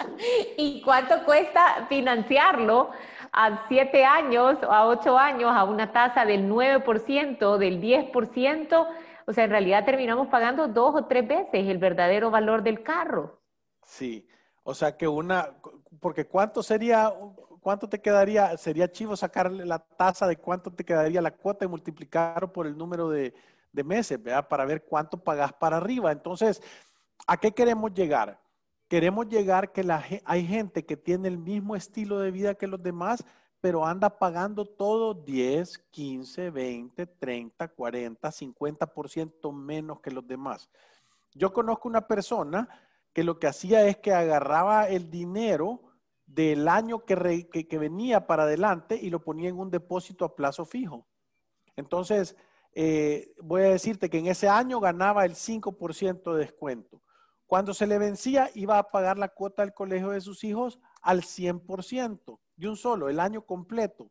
¿Y 0.56 0.80
cuánto 0.82 1.24
cuesta 1.24 1.86
financiarlo 1.88 2.90
a 3.32 3.66
siete 3.68 4.04
años 4.04 4.58
o 4.62 4.70
a 4.70 4.86
ocho 4.86 5.18
años 5.18 5.50
a 5.52 5.64
una 5.64 5.92
tasa 5.92 6.24
del 6.24 6.48
9%, 6.48 7.58
del 7.58 7.80
10%? 7.80 8.88
O 9.26 9.32
sea, 9.32 9.44
en 9.44 9.50
realidad 9.50 9.84
terminamos 9.84 10.28
pagando 10.28 10.68
dos 10.68 10.94
o 10.94 11.06
tres 11.06 11.26
veces 11.26 11.66
el 11.66 11.78
verdadero 11.78 12.30
valor 12.30 12.62
del 12.62 12.84
carro. 12.84 13.40
Sí, 13.82 14.26
o 14.62 14.72
sea 14.74 14.96
que 14.96 15.08
una, 15.08 15.54
porque 16.00 16.26
¿cuánto 16.26 16.62
sería, 16.62 17.12
cuánto 17.66 17.88
te 17.88 18.00
quedaría? 18.00 18.56
Sería 18.56 18.92
chivo 18.92 19.16
sacarle 19.16 19.66
la 19.66 19.80
tasa 19.80 20.28
de 20.28 20.36
cuánto 20.36 20.72
te 20.72 20.84
quedaría 20.84 21.20
la 21.20 21.32
cuota 21.32 21.64
y 21.64 21.68
multiplicarlo 21.68 22.52
por 22.52 22.64
el 22.68 22.78
número 22.78 23.08
de, 23.10 23.34
meses, 23.72 24.22
¿verdad? 24.22 24.46
Para 24.46 24.64
ver 24.64 24.84
cuánto 24.84 25.18
pagas 25.18 25.52
para 25.52 25.78
arriba. 25.78 26.12
Entonces, 26.12 26.62
¿a 27.26 27.36
qué 27.36 27.50
queremos 27.50 27.92
llegar? 27.92 28.40
Queremos 28.86 29.28
llegar 29.28 29.72
que 29.72 29.84
hay 30.24 30.46
gente 30.46 30.86
que 30.86 30.96
tiene 30.96 31.26
el 31.26 31.38
mismo 31.38 31.74
estilo 31.74 32.20
de 32.20 32.30
vida 32.30 32.54
que 32.54 32.68
los 32.68 32.80
demás, 32.80 33.24
pero 33.60 33.84
anda 33.84 34.16
pagando 34.16 34.64
todo 34.64 35.12
10, 35.12 35.76
15, 35.90 36.50
20, 36.50 37.04
30, 37.04 37.66
40, 37.66 38.30
50% 38.30 39.52
menos 39.52 39.98
que 39.98 40.12
los 40.12 40.24
demás. 40.24 40.70
Yo 41.34 41.52
conozco 41.52 41.88
una 41.88 42.06
persona 42.06 42.68
que 43.12 43.24
lo 43.24 43.40
que 43.40 43.48
hacía 43.48 43.84
es 43.88 43.96
que 43.96 44.14
agarraba 44.14 44.88
el 44.88 45.10
dinero 45.10 45.85
del 46.26 46.68
año 46.68 47.04
que, 47.04 47.78
venía 47.78 48.26
para 48.26 48.42
adelante 48.42 48.98
y 49.00 49.10
lo 49.10 49.22
ponía 49.22 49.48
en 49.48 49.58
un 49.58 49.70
depósito 49.70 50.24
a 50.24 50.34
plazo 50.34 50.64
fijo. 50.64 51.06
Entonces, 51.76 52.36
eh, 52.74 53.34
voy 53.40 53.62
a 53.62 53.70
decirte 53.70 54.10
que 54.10 54.18
en 54.18 54.26
ese 54.26 54.48
año 54.48 54.80
ganaba 54.80 55.24
el 55.24 55.34
5% 55.34 56.34
de 56.34 56.40
descuento. 56.40 57.00
Cuando 57.46 57.72
se 57.72 57.86
le 57.86 57.98
vencía, 57.98 58.50
iba 58.54 58.78
a 58.78 58.90
pagar 58.90 59.18
la 59.18 59.28
cuota 59.28 59.62
del 59.62 59.72
colegio 59.72 60.10
de 60.10 60.20
sus 60.20 60.42
hijos 60.42 60.80
al 61.00 61.22
100%, 61.22 62.40
de 62.56 62.68
un 62.68 62.76
solo, 62.76 63.08
el 63.08 63.20
año 63.20 63.42
completo. 63.42 64.10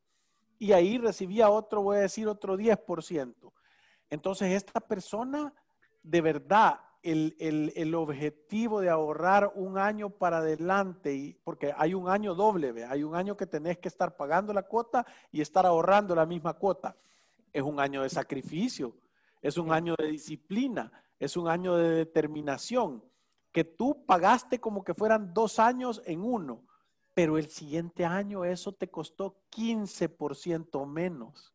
Y 0.58 0.72
ahí 0.72 0.98
recibía 0.98 1.50
otro, 1.50 1.84
voy 1.84 1.98
a 1.98 2.02
decir, 2.02 2.30
otro 2.30 2.56
10%. 2.56 3.52
Entonces, 4.10 4.54
esta 4.54 4.80
persona, 4.80 5.54
de 6.02 6.22
verdad, 6.22 6.80
el, 7.06 7.72
el, 7.76 7.94
objetivo 7.94 8.82
de 8.82 8.90
ahorrar 8.90 9.52
un 9.56 9.78
año 9.78 10.10
para 10.10 10.40
adelante, 10.40 11.14
y, 11.14 11.34
porque 11.44 11.74
hay 11.78 11.94
un 11.94 12.10
año 12.10 12.34
doble, 12.34 12.84
hay 12.84 13.04
un 13.04 13.16
año 13.16 13.38
que 13.38 13.46
tenés 13.46 13.78
que 13.78 13.88
estar 13.88 14.18
pagando 14.18 14.54
la 14.54 14.64
cuota 14.64 15.06
y 15.32 15.42
estar 15.42 15.66
ahorrando 15.66 16.16
la 16.16 16.26
misma 16.26 16.54
cuota. 16.54 16.96
Es 17.54 17.62
un 17.62 17.80
año 17.80 18.02
de 18.02 18.10
sacrificio, 18.10 18.96
es 19.42 19.58
un 19.58 19.72
año 19.72 19.96
de 19.98 20.08
disciplina, 20.08 20.92
es 21.20 21.38
un 21.38 21.48
año 21.48 21.76
de 21.78 21.90
determinación 21.90 23.04
que 23.52 23.64
tú 23.64 24.04
pagaste 24.06 24.60
como 24.60 24.84
que 24.84 24.94
fueran 24.94 25.34
dos 25.34 25.60
años 25.60 26.02
en 26.06 26.24
uno, 26.24 26.64
pero 27.14 27.38
el 27.38 27.48
siguiente 27.50 28.04
año 28.04 28.44
eso 28.44 28.74
te 28.74 28.90
costó 28.90 29.38
15% 29.52 30.86
menos. 30.88 31.54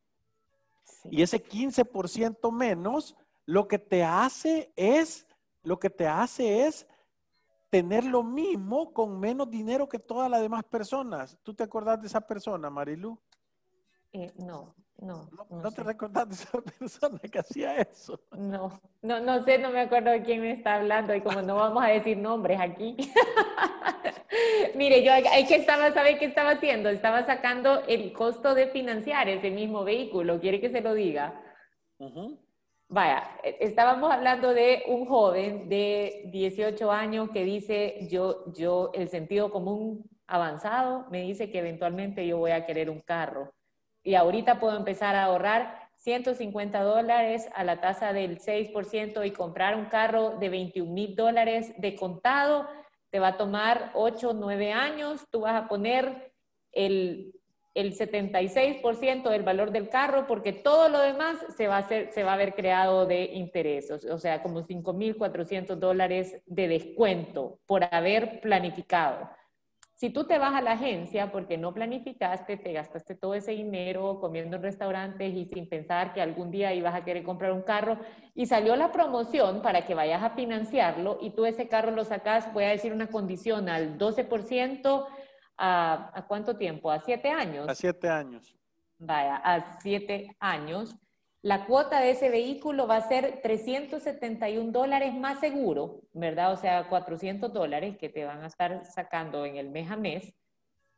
Y 1.10 1.22
ese 1.22 1.44
15% 1.44 2.52
menos 2.52 3.16
lo 3.46 3.66
que 3.66 3.78
te 3.78 4.04
hace 4.04 4.72
es, 4.76 5.26
lo 5.62 5.78
que 5.78 5.90
te 5.90 6.06
hace 6.06 6.66
es 6.66 6.86
tener 7.70 8.04
lo 8.04 8.22
mismo 8.22 8.92
con 8.92 9.18
menos 9.18 9.48
dinero 9.50 9.88
que 9.88 9.98
todas 9.98 10.30
las 10.30 10.40
demás 10.40 10.64
personas. 10.64 11.38
¿Tú 11.42 11.54
te 11.54 11.62
acordás 11.62 12.00
de 12.00 12.08
esa 12.08 12.20
persona, 12.20 12.68
Marilu? 12.68 13.18
Eh, 14.12 14.32
no. 14.36 14.74
No, 14.98 15.26
no, 15.48 15.72
te 15.72 15.82
recordás 15.82 16.28
de 16.28 16.34
esa 16.34 16.60
persona 16.78 17.18
que 17.20 17.38
hacía 17.38 17.76
eso. 17.76 18.20
No, 18.32 18.82
no, 19.00 19.18
no 19.18 19.42
sé, 19.44 19.56
no 19.56 19.70
me 19.70 19.80
acuerdo 19.80 20.10
de 20.10 20.22
quién 20.22 20.42
me 20.42 20.52
está 20.52 20.74
hablando 20.74 21.14
y 21.14 21.22
como 21.22 21.40
no 21.40 21.54
vamos 21.54 21.82
a 21.82 21.88
decir 21.88 22.18
nombres 22.18 22.60
aquí. 22.60 22.96
Mire, 24.74 25.02
yo 25.02 25.12
hay 25.12 25.46
que 25.46 25.56
estaba, 25.56 25.92
¿sabe 25.92 26.18
qué 26.18 26.26
estaba 26.26 26.50
haciendo? 26.50 26.90
Estaba 26.90 27.24
sacando 27.24 27.82
el 27.86 28.12
costo 28.12 28.54
de 28.54 28.68
financiar 28.68 29.28
ese 29.28 29.50
mismo 29.50 29.84
vehículo. 29.84 30.38
¿Quiere 30.38 30.60
que 30.60 30.70
se 30.70 30.82
lo 30.82 30.92
diga? 30.92 31.40
Vaya, 32.92 33.38
e, 33.44 33.56
estábamos 33.60 34.10
hablando 34.10 34.52
de 34.52 34.82
un 34.88 35.06
joven 35.06 35.68
de 35.68 36.24
18 36.32 36.90
años 36.90 37.30
que 37.30 37.44
dice, 37.44 38.08
yo, 38.10 38.52
yo, 38.52 38.90
el 38.94 39.08
sentido 39.08 39.52
común 39.52 40.10
avanzado 40.26 41.06
me 41.08 41.22
dice 41.22 41.52
que 41.52 41.60
eventualmente 41.60 42.26
yo 42.26 42.38
voy 42.38 42.50
a 42.50 42.66
querer 42.66 42.90
un 42.90 42.98
carro. 42.98 43.54
Y 44.02 44.16
ahorita 44.16 44.58
puedo 44.58 44.76
empezar 44.76 45.14
a 45.14 45.24
ahorrar 45.24 45.88
150 45.98 46.82
dólares 46.82 47.48
a 47.54 47.62
la 47.62 47.80
tasa 47.80 48.12
del 48.12 48.40
6% 48.40 49.24
y 49.24 49.30
comprar 49.30 49.76
un 49.76 49.84
carro 49.84 50.30
de 50.40 50.48
21 50.48 50.90
mil 50.92 51.14
dólares 51.14 51.72
de 51.78 51.94
contado, 51.94 52.66
te 53.10 53.20
va 53.20 53.28
a 53.28 53.36
tomar 53.36 53.92
8 53.94 54.30
o 54.30 54.34
9 54.34 54.72
años, 54.72 55.24
tú 55.30 55.42
vas 55.42 55.54
a 55.54 55.68
poner 55.68 56.32
el, 56.72 57.39
el 57.74 57.96
76% 57.96 59.30
del 59.30 59.42
valor 59.42 59.70
del 59.70 59.88
carro 59.88 60.26
porque 60.26 60.52
todo 60.52 60.88
lo 60.88 61.00
demás 61.00 61.36
se 61.56 61.68
va 61.68 61.76
a, 61.76 61.80
hacer, 61.80 62.10
se 62.12 62.24
va 62.24 62.32
a 62.32 62.34
haber 62.34 62.54
creado 62.54 63.06
de 63.06 63.24
intereses, 63.24 64.04
o 64.04 64.18
sea, 64.18 64.42
como 64.42 64.62
5.400 64.62 65.76
dólares 65.76 66.42
de 66.46 66.68
descuento 66.68 67.60
por 67.66 67.84
haber 67.94 68.40
planificado. 68.40 69.30
Si 70.00 70.08
tú 70.08 70.24
te 70.24 70.38
vas 70.38 70.54
a 70.54 70.62
la 70.62 70.72
agencia 70.72 71.30
porque 71.30 71.58
no 71.58 71.74
planificaste, 71.74 72.56
te 72.56 72.72
gastaste 72.72 73.14
todo 73.14 73.34
ese 73.34 73.50
dinero 73.50 74.18
comiendo 74.18 74.56
en 74.56 74.62
restaurantes 74.62 75.34
y 75.34 75.44
sin 75.44 75.68
pensar 75.68 76.14
que 76.14 76.22
algún 76.22 76.50
día 76.50 76.72
ibas 76.72 76.94
a 76.94 77.04
querer 77.04 77.22
comprar 77.22 77.52
un 77.52 77.60
carro 77.60 77.98
y 78.34 78.46
salió 78.46 78.76
la 78.76 78.92
promoción 78.92 79.60
para 79.60 79.84
que 79.84 79.94
vayas 79.94 80.22
a 80.22 80.30
financiarlo 80.30 81.18
y 81.20 81.32
tú 81.32 81.44
ese 81.44 81.68
carro 81.68 81.90
lo 81.90 82.04
sacas, 82.04 82.50
voy 82.54 82.64
a 82.64 82.70
decir 82.70 82.94
una 82.94 83.08
condición, 83.08 83.68
al 83.68 83.98
12% 83.98 85.06
a, 85.60 86.10
¿a 86.14 86.26
cuánto 86.26 86.56
tiempo? 86.56 86.90
¿A 86.90 86.98
siete 86.98 87.30
años? 87.30 87.68
A 87.68 87.74
siete 87.74 88.08
años. 88.08 88.56
Vaya, 88.98 89.36
a 89.36 89.80
siete 89.80 90.36
años 90.40 90.96
la 91.42 91.64
cuota 91.64 92.00
de 92.00 92.10
ese 92.10 92.28
vehículo 92.28 92.86
va 92.86 92.96
a 92.96 93.08
ser 93.08 93.40
371 93.42 94.72
dólares 94.72 95.14
más 95.14 95.40
seguro, 95.40 96.02
¿verdad? 96.12 96.52
O 96.52 96.56
sea, 96.56 96.86
400 96.88 97.50
dólares 97.50 97.96
que 97.96 98.10
te 98.10 98.26
van 98.26 98.42
a 98.42 98.46
estar 98.46 98.84
sacando 98.84 99.46
en 99.46 99.56
el 99.56 99.70
mes 99.70 99.90
a 99.90 99.96
mes. 99.96 100.34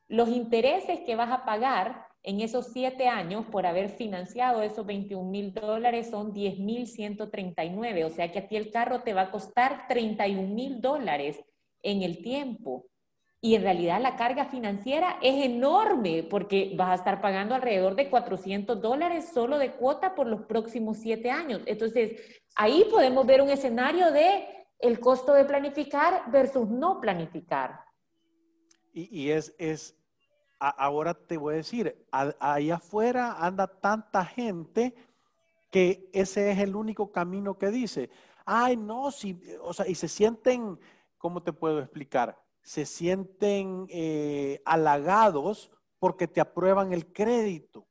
Los 0.09 0.29
intereses 0.29 1.01
que 1.07 1.15
vas 1.15 1.31
a 1.31 1.45
pagar 1.45 2.09
en 2.25 2.41
esos 2.41 2.73
siete 2.73 3.07
años 3.07 3.47
por 3.47 3.67
haber 3.67 3.89
financiado 3.89 4.63
esos 4.63 4.85
21 4.85 5.31
mil 5.31 5.55
dólares 5.55 6.11
son 6.11 6.33
10 6.33 6.59
mil 6.59 6.89
139. 6.89 8.05
O 8.05 8.11
sea 8.11 8.33
que 8.33 8.41
a 8.41 8.49
ti 8.49 8.57
el 8.57 8.73
carro 8.73 9.03
te 9.03 9.15
va 9.15 9.23
a 9.23 9.31
costar 9.31 9.87
31 9.87 10.53
mil 10.53 10.81
dólares 10.81 11.41
en 11.83 12.03
el 12.03 12.21
tiempo. 12.21 12.87
Y 13.45 13.57
en 13.57 13.63
realidad 13.63 14.01
la 14.01 14.15
carga 14.15 14.45
financiera 14.45 15.19
es 15.21 15.45
enorme 15.45 16.23
porque 16.23 16.75
vas 16.77 16.91
a 16.91 16.95
estar 16.95 17.21
pagando 17.21 17.57
alrededor 17.57 17.97
de 17.97 18.09
400 18.09 18.81
dólares 18.81 19.31
solo 19.35 19.59
de 19.59 19.73
cuota 19.73 20.15
por 20.15 20.29
los 20.29 20.43
próximos 20.43 20.99
siete 20.99 21.29
años. 21.29 21.61
Entonces, 21.67 22.21
ahí 22.55 22.87
podemos 22.89 23.27
ver 23.27 23.43
un 23.43 23.51
escenario 23.51 24.13
de 24.13 24.47
el 24.79 25.01
costo 25.01 25.35
de 25.35 25.45
planificar 25.45 26.31
versus 26.31 26.69
no 26.69 27.01
planificar. 27.01 27.81
Y, 28.93 29.31
es, 29.31 29.53
es, 29.59 29.97
ahora 30.61 31.13
te 31.13 31.37
voy 31.37 31.55
a 31.55 31.57
decir, 31.57 32.07
ahí 32.13 32.71
afuera 32.71 33.45
anda 33.45 33.67
tanta 33.67 34.25
gente 34.25 34.95
que 35.69 36.09
ese 36.13 36.53
es 36.53 36.61
el 36.61 36.77
único 36.77 37.11
camino 37.11 37.59
que 37.59 37.73
dice, 37.73 38.09
ay, 38.45 38.77
no, 38.77 39.11
si, 39.11 39.41
o 39.63 39.73
sea, 39.73 39.89
y 39.89 39.97
se 39.97 40.07
sienten, 40.07 40.79
¿cómo 41.19 41.43
te 41.43 41.53
puedo 41.53 41.81
explicar? 41.81 42.39
Se 42.63 42.87
sienten 42.87 43.87
eh, 43.89 44.63
halagados 44.65 45.71
porque 45.99 46.29
te 46.29 46.41
aprueban 46.41 46.93
el 46.93 47.13
crédito. 47.13 47.87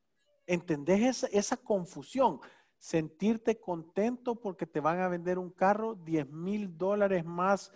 ¿Entendés 0.46 1.24
esa, 1.30 1.56
confusión? 1.56 2.40
Sentirte 2.78 3.60
contento 3.60 4.34
porque 4.34 4.66
te 4.66 4.80
van 4.80 5.00
a 5.00 5.08
vender 5.08 5.38
un 5.38 5.50
carro 5.50 5.94
10 5.94 6.28
mil 6.30 6.76
dólares 6.76 7.24
más 7.24 7.72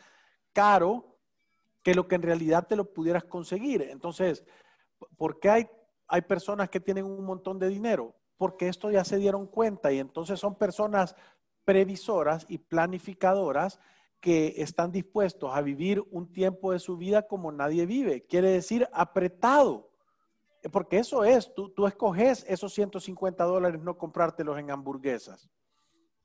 caro 0.52 1.18
que 1.82 1.94
lo 1.94 2.08
que 2.08 2.16
en 2.16 2.22
realidad 2.22 2.66
te 2.66 2.76
lo 2.76 2.92
pudieras 2.92 3.24
conseguir. 3.24 3.82
Entonces, 3.82 4.44
¿por 5.16 5.38
qué 5.38 5.50
hay, 5.50 5.66
hay 6.08 6.22
personas 6.22 6.68
que 6.68 6.80
tienen 6.80 7.04
un 7.04 7.24
montón 7.24 7.58
de 7.58 7.68
dinero? 7.68 8.16
Porque 8.36 8.68
esto 8.68 8.90
ya 8.90 9.04
se 9.04 9.18
dieron 9.18 9.46
cuenta 9.46 9.92
y 9.92 10.00
entonces 10.00 10.40
son 10.40 10.56
personas 10.56 11.14
previsoras 11.64 12.44
y 12.48 12.58
planificadoras 12.58 13.78
que 14.20 14.54
están 14.56 14.92
dispuestos 14.92 15.54
a 15.54 15.60
vivir 15.60 16.02
un 16.10 16.32
tiempo 16.32 16.72
de 16.72 16.78
su 16.78 16.96
vida 16.96 17.26
como 17.26 17.52
nadie 17.52 17.86
vive. 17.86 18.24
Quiere 18.26 18.50
decir 18.50 18.88
apretado. 18.92 19.90
Porque 20.72 20.98
eso 20.98 21.22
es, 21.22 21.54
tú, 21.54 21.68
tú 21.68 21.86
escoges 21.86 22.44
esos 22.48 22.72
150 22.74 23.44
dólares 23.44 23.80
no 23.80 23.96
comprártelos 23.96 24.58
en 24.58 24.70
hamburguesas. 24.70 25.48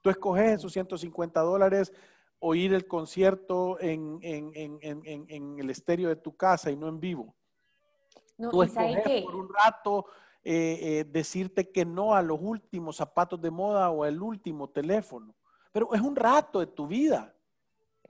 Tú 0.02 0.10
escoges 0.10 0.54
esos 0.54 0.74
150 0.74 1.40
dólares 1.42 1.94
oír 2.40 2.74
el 2.74 2.88
concierto 2.88 3.80
en, 3.80 4.20
el 4.22 5.70
estéreo 5.70 6.10
de 6.10 6.16
tu 6.16 6.36
casa 6.36 6.72
y 6.72 6.76
no 6.76 6.88
en 6.88 7.00
vivo. 7.00 7.36
No, 8.38 8.50
tú 8.50 8.64
escoges 8.64 9.22
por 9.22 9.36
un 9.36 9.48
rato 9.54 10.08
eh, 10.44 10.80
eh, 10.82 11.06
decirte 11.08 11.72
que 11.72 11.86
no 11.86 12.16
a 12.16 12.24
los 12.24 12.40
últimos 12.42 12.98
zapatos 12.98 13.40
de 13.40 13.52
moda 13.52 13.92
o 13.92 14.04
al 14.04 14.20
último 14.22 14.70
teléfono. 14.70 15.36
Pero 15.72 15.94
es 15.94 16.02
un 16.02 16.16
rato 16.16 16.60
de 16.60 16.68
tu 16.68 16.88
vida 16.88 17.34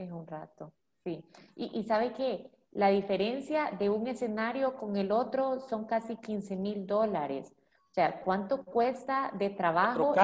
es 0.03 0.11
un 0.11 0.27
rato. 0.27 0.73
Sí, 1.03 1.23
y, 1.55 1.79
y 1.79 1.83
sabe 1.83 2.13
que 2.13 2.51
la 2.71 2.89
diferencia 2.89 3.71
de 3.77 3.89
un 3.89 4.07
escenario 4.07 4.75
con 4.75 4.95
el 4.95 5.11
otro 5.11 5.59
son 5.59 5.85
casi 5.85 6.15
15 6.15 6.55
mil 6.55 6.87
dólares. 6.87 7.53
O 7.91 7.93
sea, 7.93 8.21
¿cuánto 8.21 8.63
cuesta 8.63 9.31
de 9.37 9.49
trabajo? 9.49 10.15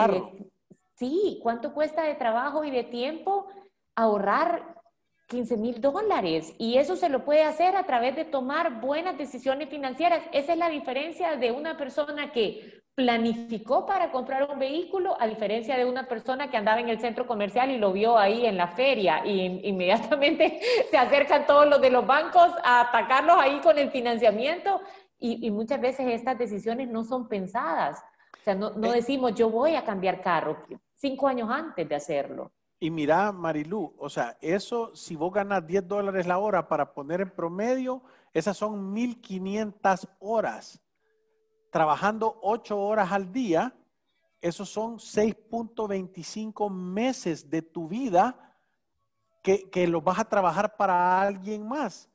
sí, 0.95 1.39
¿cuánto 1.43 1.73
cuesta 1.73 2.03
de 2.03 2.15
trabajo 2.15 2.63
y 2.63 2.71
de 2.71 2.83
tiempo 2.83 3.47
ahorrar 3.95 4.81
15 5.27 5.57
mil 5.57 5.81
dólares? 5.81 6.53
Y 6.57 6.77
eso 6.77 6.95
se 6.95 7.09
lo 7.09 7.25
puede 7.25 7.43
hacer 7.43 7.75
a 7.75 7.85
través 7.85 8.15
de 8.15 8.23
tomar 8.23 8.79
buenas 8.79 9.17
decisiones 9.17 9.69
financieras. 9.69 10.23
Esa 10.31 10.53
es 10.53 10.57
la 10.57 10.69
diferencia 10.69 11.35
de 11.35 11.51
una 11.51 11.75
persona 11.75 12.31
que 12.31 12.81
planificó 12.97 13.85
para 13.85 14.11
comprar 14.11 14.49
un 14.51 14.57
vehículo, 14.57 15.15
a 15.21 15.27
diferencia 15.27 15.77
de 15.77 15.85
una 15.85 16.07
persona 16.07 16.49
que 16.49 16.57
andaba 16.57 16.79
en 16.79 16.89
el 16.89 16.99
centro 16.99 17.27
comercial 17.27 17.69
y 17.69 17.77
lo 17.77 17.93
vio 17.93 18.17
ahí 18.17 18.47
en 18.47 18.57
la 18.57 18.69
feria 18.69 19.23
y 19.23 19.69
inmediatamente 19.69 20.59
se 20.89 20.97
acercan 20.97 21.45
todos 21.45 21.69
los 21.69 21.79
de 21.79 21.91
los 21.91 22.07
bancos 22.07 22.51
a 22.63 22.81
atacarlos 22.81 23.37
ahí 23.37 23.59
con 23.59 23.77
el 23.77 23.91
financiamiento 23.91 24.81
y, 25.19 25.51
muchas 25.51 25.79
veces 25.79 26.07
estas 26.07 26.39
decisiones 26.39 26.89
no 26.89 27.03
son 27.03 27.27
pensadas. 27.27 28.03
O 28.39 28.43
sea, 28.43 28.55
no, 28.55 28.71
no 28.71 28.91
eh. 28.91 28.95
decimos 28.95 29.35
yo 29.35 29.51
voy 29.51 29.75
a 29.75 29.85
cambiar 29.85 30.21
carro 30.21 30.57
cinco 30.95 31.27
años 31.27 31.51
antes 31.51 31.87
de 31.87 31.93
hacerlo. 31.93 32.51
Y 32.79 32.89
mira, 32.89 33.31
Marilú, 33.31 33.93
o 33.99 34.09
sea, 34.09 34.37
eso, 34.41 34.95
si 34.95 35.15
vos 35.15 35.31
ganas 35.31 35.65
10 35.67 35.87
dólares 35.87 36.25
la 36.25 36.39
hora 36.39 36.67
para 36.67 36.93
poner 36.93 37.21
en 37.21 37.29
promedio, 37.29 38.01
esas 38.33 38.57
son 38.57 38.95
1.500 38.95 40.09
horas 40.19 40.81
trabajando 41.77 42.39
ocho 42.41 42.79
horas 42.79 43.11
al 43.11 43.31
día, 43.31 43.71
esos 44.41 44.67
son 44.67 44.97
6.25 44.97 46.71
meses 46.71 47.51
de 47.51 47.61
tu 47.61 47.87
vida 47.87 48.55
que, 49.43 49.69
que 49.69 49.85
los 49.85 50.03
vas 50.03 50.17
a 50.17 50.25
trabajar 50.25 50.75
para 50.75 51.21
alguien 51.21 51.67
más. 51.67 52.09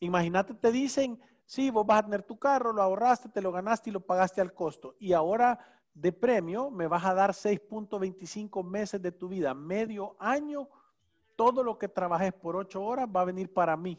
Imagínate, 0.00 0.52
te 0.52 0.70
dicen, 0.70 1.18
sí, 1.46 1.70
vos 1.70 1.86
vas 1.86 2.00
a 2.00 2.02
tener 2.02 2.24
tu 2.24 2.38
carro, 2.38 2.74
lo 2.74 2.82
ahorraste, 2.82 3.30
te 3.30 3.40
lo 3.40 3.52
ganaste 3.52 3.88
y 3.88 3.94
lo 3.94 4.00
pagaste 4.00 4.42
al 4.42 4.52
costo. 4.52 4.96
Y 4.98 5.14
ahora 5.14 5.60
de 5.94 6.12
premio 6.12 6.70
me 6.70 6.86
vas 6.86 7.06
a 7.06 7.14
dar 7.14 7.30
6.25 7.30 8.62
meses 8.62 9.00
de 9.00 9.12
tu 9.12 9.28
vida, 9.28 9.54
medio 9.54 10.14
año, 10.18 10.68
todo 11.36 11.62
lo 11.62 11.78
que 11.78 11.88
trabajes 11.88 12.34
por 12.34 12.54
ocho 12.54 12.84
horas 12.84 13.08
va 13.08 13.22
a 13.22 13.24
venir 13.24 13.50
para 13.50 13.78
mí. 13.78 13.98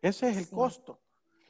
Ese 0.00 0.28
es 0.28 0.36
el 0.36 0.48
costo. 0.48 1.00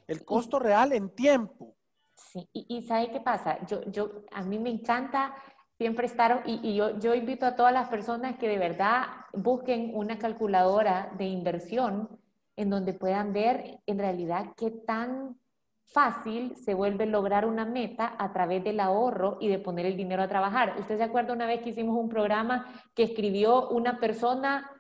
El 0.07 0.25
costo 0.25 0.59
real 0.59 0.95
en 0.95 1.11
tiempo. 1.11 1.77
Sí, 2.17 2.49
y, 2.53 2.83
¿sabe 2.83 3.11
qué 3.11 3.21
pasa? 3.21 3.59
Yo, 3.67 3.83
yo, 3.91 4.25
a 4.33 4.43
mí 4.43 4.59
me 4.59 4.71
encanta 4.71 5.35
siempre 5.77 6.07
estar, 6.07 6.43
y, 6.47 6.75
yo, 6.75 6.99
yo 6.99 7.15
invito 7.15 7.47
a 7.47 7.57
todas 7.57 7.73
las 7.73 7.89
personas 7.89 8.37
que 8.37 8.49
de 8.49 8.59
verdad 8.59 9.07
busquen 9.33 9.91
una 9.95 10.19
calculadora 10.19 11.13
de 11.19 11.27
inversión 11.27 12.09
en 12.57 12.71
donde 12.71 12.95
puedan 12.95 13.33
ver 13.33 13.81
en 13.87 13.99
realidad 13.99 14.53
qué 14.57 14.71
tan 14.71 15.37
fácil 15.87 16.57
se 16.57 16.75
vuelve 16.75 17.07
lograr 17.07 17.47
una 17.47 17.65
meta 17.65 18.15
a 18.19 18.33
través 18.33 18.65
del 18.65 18.81
ahorro 18.81 19.39
y 19.41 19.49
de 19.49 19.59
poner 19.59 19.87
el 19.87 19.97
dinero 19.97 20.23
a 20.23 20.29
trabajar. 20.29 20.77
¿Usted 20.79 20.97
se 20.97 21.05
acuerda 21.05 21.33
una 21.33 21.47
vez 21.47 21.63
que 21.63 21.71
hicimos 21.71 21.97
un 21.97 22.09
programa 22.09 22.67
que 22.95 23.03
escribió 23.03 23.69
una 23.69 23.99
persona 23.99 24.71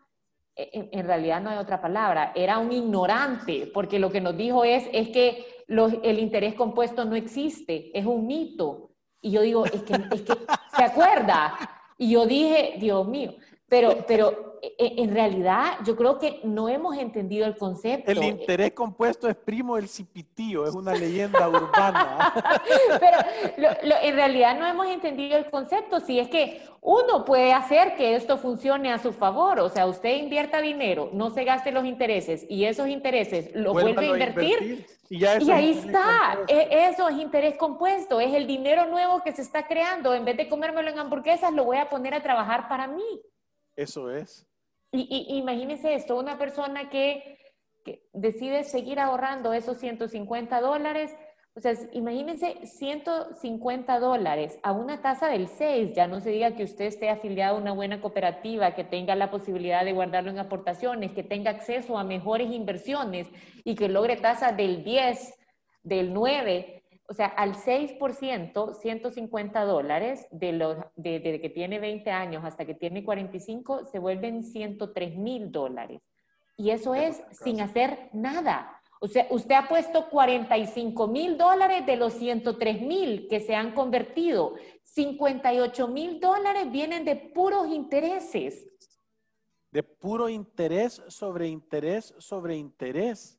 e, 0.57 0.89
en, 0.93 1.07
realidad 1.07 1.41
no 1.41 1.51
hay 1.51 1.59
otra 1.59 1.81
palabra, 1.81 2.33
era 2.35 2.59
un 2.59 2.71
ignorante, 2.71 3.71
porque 3.75 3.99
lo 3.99 4.11
que 4.11 4.21
nos 4.21 4.37
dijo 4.37 4.65
es, 4.65 4.89
es 4.93 5.09
que 5.09 5.45
el 5.69 6.19
interés 6.19 6.55
compuesto 6.55 7.05
no 7.05 7.15
existe, 7.15 7.97
es 7.99 8.05
un 8.05 8.27
mito. 8.27 8.91
Y 9.21 9.31
yo 9.31 9.43
digo, 9.43 9.65
es 9.65 9.83
que, 9.83 9.95
¿se 10.77 10.85
acuerda? 10.85 11.57
Y 11.97 12.11
yo 12.11 12.27
dije, 12.27 12.75
Dios 12.79 13.07
mío, 13.09 13.35
pero, 13.69 14.05
pero 14.07 14.54
en 14.79 15.13
realidad 15.13 15.79
yo 15.85 15.97
creo 15.97 16.19
que 16.19 16.41
no 16.45 16.69
hemos 16.69 16.97
entendido 16.97 17.47
el 17.47 17.57
concepto. 17.57 18.11
El 18.11 18.23
interés 18.23 18.73
compuesto 18.73 19.29
es 19.29 19.37
primo 19.37 19.77
del 19.77 19.89
cipitío, 19.89 20.67
es 20.67 20.75
una 20.75 20.95
leyenda 20.95 21.49
urbana. 21.49 22.33
Pero 23.01 23.19
en 24.03 24.15
realidad 24.15 24.59
no 24.59 24.67
hemos 24.67 24.87
entendido 24.87 25.37
el 25.37 25.51
concepto. 25.51 26.01
Si 26.01 26.19
es 26.19 26.29
que 26.29 26.63
uno 26.81 27.25
puede 27.25 27.53
hacer 27.53 27.97
que 27.97 28.15
esto 28.15 28.37
funcione 28.39 28.93
a 28.93 28.99
su 28.99 29.13
favor, 29.13 29.59
o 29.61 29.69
sea, 29.69 29.87
usted 29.87 30.17
invierta 30.17 30.61
dinero, 30.61 31.11
no 31.13 31.31
se 31.31 31.45
gaste 31.45 31.73
los 31.73 31.85
intereses 31.85 32.45
y 32.49 32.65
esos 32.65 32.89
intereses 32.89 33.51
lo 33.55 33.73
vuelve 33.73 34.07
a 34.07 34.11
invertir. 34.11 34.87
y, 35.09 35.25
ahí 35.25 35.79
está, 35.79 36.39
eso 36.47 37.09
es 37.09 37.17
interés 37.17 37.57
compuesto, 37.57 38.21
es 38.21 38.35
el 38.35 38.47
dinero 38.47 38.87
nuevo 38.87 39.23
que 39.23 39.33
se 39.33 39.43
está 39.43 39.67
creando. 39.67 40.15
En 40.15 40.25
vez 40.25 40.37
de 40.37 40.49
comérmelo 40.49 40.91
en 40.91 40.99
hamburguesas, 40.99 41.53
lo 41.53 41.65
voy 41.65 41.79
a 41.79 41.89
poner 41.89 42.15
a 42.15 42.23
trabajar 42.23 42.69
para 42.69 42.87
mí. 42.87 43.23
Eso 43.77 44.11
es. 44.11 44.47
Y, 44.97 45.39
imagínese 45.39 45.95
esto, 45.95 46.17
una 46.17 46.39
persona 46.39 46.89
que, 46.89 47.39
decide 48.15 48.65
seguir 48.65 48.99
ahorrando 48.99 49.53
esos 49.53 49.77
150 49.77 50.59
dólares, 50.63 51.15
o 51.55 51.61
sea, 51.61 51.75
imagínense 51.93 52.65
150 52.65 53.99
dólares 53.99 54.59
a 54.63 54.73
una 54.73 55.03
tasa 55.03 55.29
del 55.29 55.49
6, 55.49 55.93
ya 55.95 56.07
no 56.07 56.21
se 56.21 56.31
diga 56.31 56.57
que 56.57 56.65
usted 56.65 56.87
esté 56.87 57.11
afiliado 57.11 57.57
a 57.57 57.61
una 57.61 57.73
buena 57.73 58.01
cooperativa, 58.01 58.75
que 58.75 58.85
tenga 58.85 59.15
la 59.17 59.31
posibilidad 59.31 59.85
de 59.85 59.93
guardarlo 59.93 60.31
en 60.31 60.39
aportaciones, 60.39 61.13
que 61.13 61.23
tenga 61.23 61.51
acceso 61.51 61.99
a 61.99 62.05
mejores 62.05 62.51
inversiones 62.51 63.29
y 63.65 63.75
que 63.75 63.91
logre 63.91 64.17
tasas 64.17 64.57
del 64.57 64.83
10, 64.83 65.35
del 65.83 66.15
9 66.15 66.84
o 67.07 67.13
sea, 67.13 67.27
al 67.27 67.55
6%, 67.55 68.75
150 68.75 69.65
dólares 69.65 70.27
de 70.31 70.53
los, 70.53 70.79
desde 70.97 71.41
que 71.41 71.51
tiene 71.51 71.79
20 71.79 72.11
años 72.11 72.45
hasta 72.45 72.65
que 72.65 72.75
tiene 72.75 73.05
45, 73.05 73.87
se 73.87 73.99
vuelven 73.99 74.43
103 74.43 75.17
mil 75.17 75.53
dólares. 75.53 76.01
Y 76.57 76.71
eso 76.71 76.95
es 76.95 77.23
sin 77.33 77.61
hacer 77.61 78.09
nada. 78.13 78.81
O 79.01 79.09
sea, 79.09 79.27
usted 79.31 79.55
ha 79.55 79.69
puesto 79.69 80.09
45 80.09 81.09
mil 81.09 81.37
dólares 81.37 81.85
de 81.85 81.97
los 81.97 82.15
103 82.15 82.81
mil 82.81 83.29
que 83.29 83.41
se 83.41 83.55
han 83.55 83.75
convertido. 83.75 84.55
58 84.85 85.89
mil 85.89 86.21
dólares 86.21 86.71
vienen 86.71 87.05
de 87.05 87.17
puros 87.17 87.69
intereses. 87.69 88.67
De 89.71 89.83
puro 89.83 90.31
interés 90.31 91.03
sobre 91.09 91.49
interés 91.49 92.15
sobre 92.19 92.57
interés. 92.57 93.39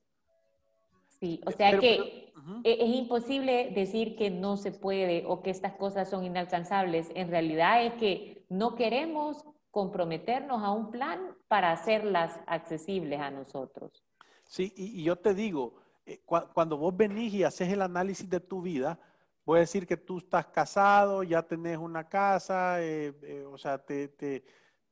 Sí, 1.25 1.41
o 1.43 1.51
sea 1.51 1.79
que 1.79 2.31
e, 2.63 2.77
es 2.79 2.95
imposible 2.95 3.71
decir 3.73 4.15
que 4.15 4.29
no 4.29 4.57
se 4.57 4.71
puede 4.71 5.23
o 5.25 5.41
que 5.41 5.49
estas 5.49 5.73
cosas 5.73 6.07
son 6.07 6.23
inalcanzables. 6.23 7.09
En 7.15 7.29
realidad 7.29 7.83
es 7.83 7.93
que 7.93 8.45
no 8.47 8.75
queremos 8.75 9.43
comprometernos 9.71 10.61
a 10.61 10.69
un 10.69 10.91
plan 10.91 11.35
para 11.47 11.71
hacerlas 11.71 12.39
accesibles 12.45 13.19
a 13.19 13.31
nosotros. 13.31 14.03
Sí, 14.43 14.71
y, 14.75 15.03
yo 15.03 15.15
te 15.15 15.33
digo, 15.33 15.77
eh, 16.05 16.21
cuando 16.53 16.77
vos 16.77 16.95
venís 16.95 17.33
y 17.33 17.43
haces 17.43 17.69
el 17.69 17.81
análisis 17.81 18.29
de 18.29 18.39
tu 18.39 18.61
vida, 18.61 18.99
voy 19.43 19.57
a 19.57 19.61
decir 19.61 19.87
que 19.87 19.97
tú 19.97 20.19
estás 20.19 20.45
casado, 20.45 21.23
ya 21.23 21.41
tenés 21.41 21.79
una 21.79 22.07
casa, 22.07 22.83
eh, 22.83 23.13
eh, 23.23 23.45
o 23.51 23.57
sea, 23.57 23.79
te, 23.79 24.09
te, 24.09 24.45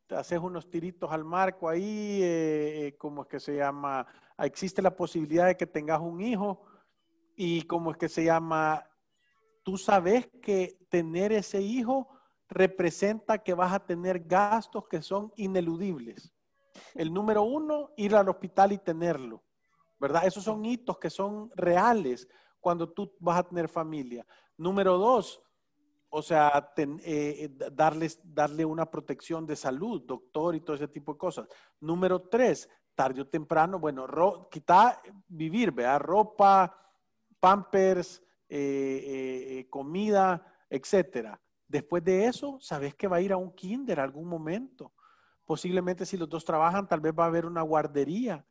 haces 0.10 0.40
unos 0.40 0.68
tiritos 0.68 1.12
al 1.12 1.24
marco 1.24 1.70
ahí, 1.70 2.92
¿cómo 2.98 3.22
es 3.22 3.28
que 3.28 3.40
se 3.40 3.56
llama? 3.56 4.06
Existe 4.46 4.82
la 4.82 4.96
posibilidad 4.96 5.48
de 5.48 5.58
que 5.58 5.68
tengas 5.68 6.00
un 6.00 6.22
hijo 6.22 6.66
y 7.36 7.64
como 7.64 7.92
es 7.92 7.98
que 7.98 8.10
se 8.10 8.26
llama, 8.26 8.88
tú 9.64 9.78
sabes 9.78 10.30
que 10.42 10.78
tener 10.90 11.32
ese 11.32 11.62
hijo 11.62 12.10
representa 12.50 13.40
que 13.40 13.54
vas 13.54 13.74
a 13.74 13.86
tener 13.86 14.20
gastos 14.20 14.88
que 14.88 15.02
son 15.02 15.32
ineludibles. 15.36 16.34
El 16.94 17.14
número 17.14 17.44
uno, 17.44 17.92
ir 17.98 18.16
al 18.16 18.30
hospital 18.30 18.72
y 18.72 18.78
tenerlo, 18.78 19.44
¿verdad? 20.00 20.26
Esos 20.26 20.44
son 20.44 20.64
hitos 20.66 20.98
que 21.00 21.10
son 21.10 21.52
reales 21.56 22.28
cuando 22.60 22.92
tú 22.92 23.14
vas 23.20 23.40
a 23.40 23.44
tener 23.44 23.68
familia. 23.68 24.26
Número 24.58 24.98
dos, 24.98 25.42
o 26.10 26.22
sea, 26.22 26.72
eh, 26.78 27.50
darles, 27.72 28.20
darle 28.24 28.66
una 28.66 28.90
protección 28.90 29.48
de 29.48 29.56
salud, 29.56 30.04
doctor 30.06 30.56
y 30.56 30.62
todo 30.62 30.76
ese 30.76 30.88
tipo 30.88 31.14
de 31.14 31.18
cosas. 31.18 31.48
Número 31.80 32.22
tres, 32.22 32.70
tarde 32.96 33.22
o 33.22 33.28
temprano, 33.28 33.80
bueno, 33.80 34.08
ro, 34.08 34.48
quita 34.50 35.02
vivir, 35.28 35.72
vea, 35.72 35.98
ropa, 36.00 36.76
pampers, 37.40 38.24
eh, 38.48 38.58
eh, 38.58 39.60
eh, 39.60 39.70
comida, 39.70 40.46
etcétera. 40.70 41.40
Después 41.68 42.04
de 42.04 42.26
eso, 42.26 42.58
sabes 42.60 42.96
que 42.96 43.08
va 43.08 43.18
a 43.18 43.22
ir 43.22 43.34
a 43.34 43.38
un 43.38 43.54
kinder 43.54 44.00
algún 44.00 44.28
momento. 44.28 44.94
Posiblemente 45.46 46.06
si 46.06 46.18
los 46.18 46.30
dos 46.30 46.46
trabajan, 46.46 46.88
tal 46.88 47.02
vez 47.02 47.14
va 47.18 47.24
a 47.24 47.28
haber 47.28 47.46
una 47.46 47.62
guardería. 47.62 48.46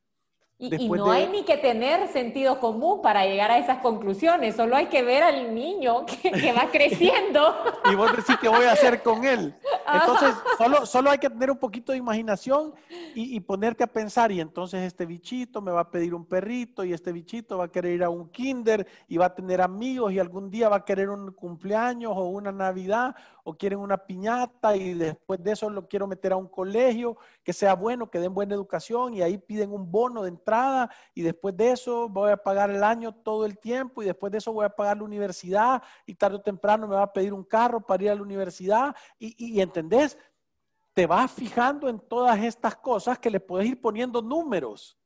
Y, 0.62 0.88
no 0.88 1.10
hay 1.10 1.26
ni 1.26 1.42
que 1.42 1.56
tener 1.56 2.06
sentido 2.12 2.60
común 2.60 3.02
para 3.02 3.26
llegar 3.26 3.50
a 3.50 3.58
esas 3.58 3.78
conclusiones, 3.78 4.54
solo 4.54 4.76
hay 4.76 4.86
que 4.86 5.02
ver 5.02 5.24
al 5.24 5.52
niño 5.52 6.06
que, 6.22 6.52
va 6.52 6.68
creciendo. 6.70 7.56
y 7.90 7.96
vos 7.96 8.14
decís 8.16 8.36
qué 8.40 8.48
voy 8.48 8.64
a 8.66 8.72
hacer 8.72 9.02
con 9.02 9.24
él. 9.24 9.56
Entonces, 9.92 10.34
solo, 10.56 10.86
solo 10.86 11.10
hay 11.10 11.18
que 11.18 11.28
tener 11.28 11.50
un 11.50 11.58
poquito 11.58 11.90
de 11.90 11.98
imaginación 11.98 12.74
y, 13.14 13.40
ponerte 13.40 13.82
a 13.82 13.88
pensar, 13.88 14.30
y 14.30 14.40
entonces 14.40 14.82
este 14.82 15.04
bichito 15.04 15.60
me 15.60 15.72
va 15.72 15.80
a 15.80 15.90
pedir 15.90 16.14
un 16.14 16.24
perrito, 16.24 16.84
y 16.84 16.92
este 16.92 17.10
bichito 17.10 17.58
va 17.58 17.64
a 17.64 17.72
querer 17.72 17.94
ir 17.94 18.04
a 18.04 18.08
un 18.08 18.30
kinder, 18.30 18.86
y 19.08 19.16
va 19.16 19.26
a 19.26 19.34
tener 19.34 19.60
amigos, 19.60 20.12
y 20.12 20.20
algún 20.20 20.48
día 20.48 20.68
va 20.68 20.76
a 20.76 20.84
querer 20.84 21.10
un 21.10 21.32
cumpleaños 21.32 22.12
o 22.14 22.26
una 22.26 22.52
Navidad, 22.52 23.16
o 23.44 23.54
quieren 23.54 23.80
una 23.80 23.98
piñata 23.98 24.76
y 24.76 24.94
después 24.94 25.42
de 25.42 25.52
eso 25.52 25.68
lo 25.68 25.88
quiero 25.88 26.06
meter 26.06 26.32
a 26.32 26.36
un 26.36 26.48
colegio 26.48 27.16
que 27.42 27.52
sea 27.52 27.74
bueno, 27.74 28.10
que 28.10 28.20
den 28.20 28.34
buena 28.34 28.54
educación 28.54 29.14
y 29.14 29.22
ahí 29.22 29.38
piden 29.38 29.72
un 29.72 29.90
bono 29.90 30.22
de 30.22 30.28
entrada 30.28 30.90
y 31.14 31.22
después 31.22 31.56
de 31.56 31.72
eso 31.72 32.08
voy 32.08 32.30
a 32.30 32.36
pagar 32.36 32.70
el 32.70 32.84
año 32.84 33.12
todo 33.12 33.44
el 33.44 33.58
tiempo 33.58 34.02
y 34.02 34.06
después 34.06 34.30
de 34.30 34.38
eso 34.38 34.52
voy 34.52 34.64
a 34.64 34.70
pagar 34.70 34.98
la 34.98 35.04
universidad 35.04 35.82
y 36.06 36.14
tarde 36.14 36.36
o 36.36 36.40
temprano 36.40 36.86
me 36.86 36.94
va 36.94 37.02
a 37.02 37.12
pedir 37.12 37.32
un 37.32 37.44
carro 37.44 37.80
para 37.80 38.02
ir 38.04 38.10
a 38.10 38.14
la 38.14 38.22
universidad 38.22 38.94
y, 39.18 39.34
y, 39.36 39.60
¿entendés? 39.60 40.16
Te 40.94 41.06
vas 41.06 41.30
fijando 41.30 41.88
en 41.88 41.98
todas 41.98 42.38
estas 42.42 42.76
cosas 42.76 43.18
que 43.18 43.30
le 43.30 43.40
puedes 43.40 43.66
ir 43.66 43.80
poniendo 43.80 44.22
números. 44.22 44.98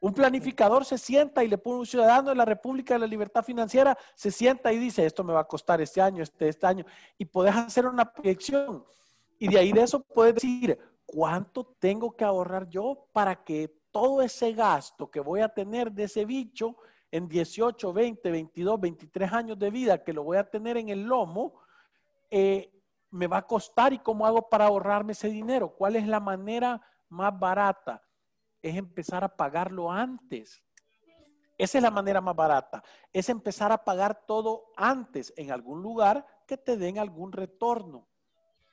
Un 0.00 0.14
planificador 0.14 0.84
se 0.84 0.96
sienta 0.96 1.42
y 1.42 1.48
le 1.48 1.58
pone 1.58 1.80
un 1.80 1.86
ciudadano 1.86 2.30
de 2.30 2.36
la 2.36 2.44
República 2.44 2.94
de 2.94 3.00
la 3.00 3.06
Libertad 3.06 3.42
Financiera, 3.42 3.98
se 4.14 4.30
sienta 4.30 4.72
y 4.72 4.78
dice, 4.78 5.04
esto 5.04 5.24
me 5.24 5.32
va 5.32 5.40
a 5.40 5.48
costar 5.48 5.80
este 5.80 6.00
año, 6.00 6.22
este, 6.22 6.48
este 6.48 6.66
año, 6.66 6.84
y 7.16 7.24
puedes 7.24 7.54
hacer 7.54 7.86
una 7.86 8.12
proyección. 8.12 8.84
Y 9.38 9.48
de 9.48 9.58
ahí 9.58 9.72
de 9.72 9.82
eso 9.82 10.00
puedes 10.00 10.34
decir, 10.34 10.78
¿cuánto 11.04 11.64
tengo 11.78 12.14
que 12.14 12.24
ahorrar 12.24 12.68
yo 12.68 13.08
para 13.12 13.42
que 13.42 13.74
todo 13.90 14.22
ese 14.22 14.52
gasto 14.52 15.10
que 15.10 15.20
voy 15.20 15.40
a 15.40 15.48
tener 15.48 15.90
de 15.90 16.04
ese 16.04 16.24
bicho 16.24 16.76
en 17.10 17.28
18, 17.28 17.92
20, 17.92 18.30
22, 18.30 18.80
23 18.80 19.32
años 19.32 19.58
de 19.58 19.70
vida 19.70 20.04
que 20.04 20.12
lo 20.12 20.22
voy 20.22 20.36
a 20.36 20.48
tener 20.48 20.76
en 20.76 20.90
el 20.90 21.02
lomo, 21.02 21.54
eh, 22.30 22.70
me 23.10 23.26
va 23.26 23.38
a 23.38 23.46
costar 23.46 23.92
y 23.92 23.98
cómo 23.98 24.26
hago 24.26 24.48
para 24.48 24.66
ahorrarme 24.66 25.12
ese 25.12 25.28
dinero? 25.28 25.70
¿Cuál 25.70 25.96
es 25.96 26.06
la 26.06 26.20
manera 26.20 26.80
más 27.08 27.36
barata? 27.38 28.02
Es 28.62 28.76
empezar 28.76 29.24
a 29.24 29.36
pagarlo 29.36 29.90
antes. 29.90 30.62
Esa 31.56 31.78
es 31.78 31.82
la 31.82 31.90
manera 31.90 32.20
más 32.20 32.36
barata. 32.36 32.82
Es 33.12 33.28
empezar 33.28 33.72
a 33.72 33.84
pagar 33.84 34.26
todo 34.26 34.72
antes 34.76 35.32
en 35.36 35.50
algún 35.50 35.82
lugar 35.82 36.24
que 36.46 36.56
te 36.56 36.76
den 36.76 36.98
algún 36.98 37.32
retorno. 37.32 38.08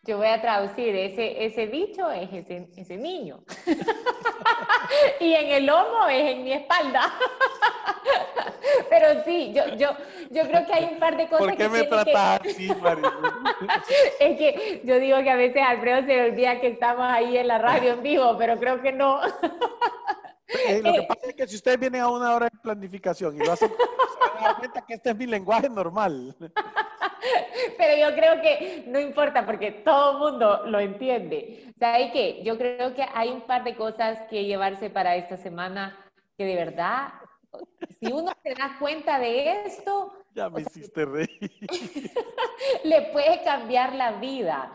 Yo 0.05 0.17
voy 0.17 0.27
a 0.27 0.39
traducir, 0.39 0.95
ese, 0.95 1.45
ese 1.45 1.65
bicho 1.65 2.11
es 2.11 2.31
ese, 2.31 2.69
ese 2.77 2.95
niño. 2.95 3.43
y 5.19 5.33
en 5.33 5.47
el 5.49 5.65
lomo 5.65 6.05
es 6.07 6.35
en 6.35 6.43
mi 6.43 6.53
espalda. 6.53 7.11
Pero 8.89 9.23
sí, 9.23 9.51
yo, 9.51 9.65
yo, 9.75 9.89
yo 10.29 10.43
creo 10.43 10.63
que 10.67 10.73
hay 10.73 10.83
un 10.93 10.99
par 10.99 11.17
de 11.17 11.27
cosas. 11.27 11.47
¿Por 11.47 11.57
qué 11.57 11.69
me 11.69 11.83
tratas 11.85 12.41
así, 12.41 12.71
María? 12.75 13.11
es 14.19 14.37
que 14.37 14.81
yo 14.83 14.99
digo 14.99 15.17
que 15.23 15.29
a 15.31 15.35
veces 15.35 15.63
Alfredo 15.65 16.05
se 16.05 16.29
olvida 16.29 16.61
que 16.61 16.67
estamos 16.67 17.05
ahí 17.07 17.37
en 17.37 17.47
la 17.47 17.57
radio 17.57 17.93
en 17.93 18.03
vivo, 18.03 18.35
pero 18.37 18.59
creo 18.59 18.83
que 18.83 18.91
no. 18.91 19.21
Eh, 20.67 20.81
lo 20.83 20.93
que 20.93 21.01
pasa 21.01 21.21
es 21.29 21.33
que 21.33 21.47
si 21.47 21.55
ustedes 21.55 21.79
vienen 21.79 22.01
a 22.01 22.09
una 22.09 22.35
hora 22.35 22.45
de 22.45 22.57
planificación 22.59 23.35
y 23.35 23.39
lo 23.43 23.53
hacen, 23.53 23.69
se 23.69 24.43
dan 24.43 24.55
cuenta 24.55 24.85
que 24.85 24.93
este 24.93 25.09
es 25.09 25.17
mi 25.17 25.25
lenguaje 25.25 25.67
normal. 25.67 26.35
Pero 27.77 28.09
yo 28.09 28.15
creo 28.15 28.41
que 28.41 28.85
no 28.87 28.99
importa 28.99 29.45
porque 29.45 29.71
todo 29.71 30.11
el 30.11 30.17
mundo 30.31 30.65
lo 30.65 30.79
entiende. 30.79 31.73
¿Sabe 31.79 32.11
qué? 32.11 32.41
Yo 32.43 32.57
creo 32.57 32.93
que 32.93 33.05
hay 33.13 33.29
un 33.29 33.41
par 33.41 33.63
de 33.63 33.75
cosas 33.75 34.19
que 34.29 34.45
llevarse 34.45 34.89
para 34.89 35.15
esta 35.15 35.37
semana 35.37 35.97
que 36.37 36.45
de 36.45 36.55
verdad, 36.55 37.13
si 37.99 38.11
uno 38.11 38.31
se 38.43 38.53
da 38.53 38.77
cuenta 38.79 39.19
de 39.19 39.63
esto... 39.65 40.13
Ya 40.33 40.49
me 40.49 40.61
hiciste 40.61 41.05
reír. 41.05 41.29
le 42.83 43.01
puede 43.13 43.41
cambiar 43.43 43.95
la 43.95 44.13
vida. 44.13 44.71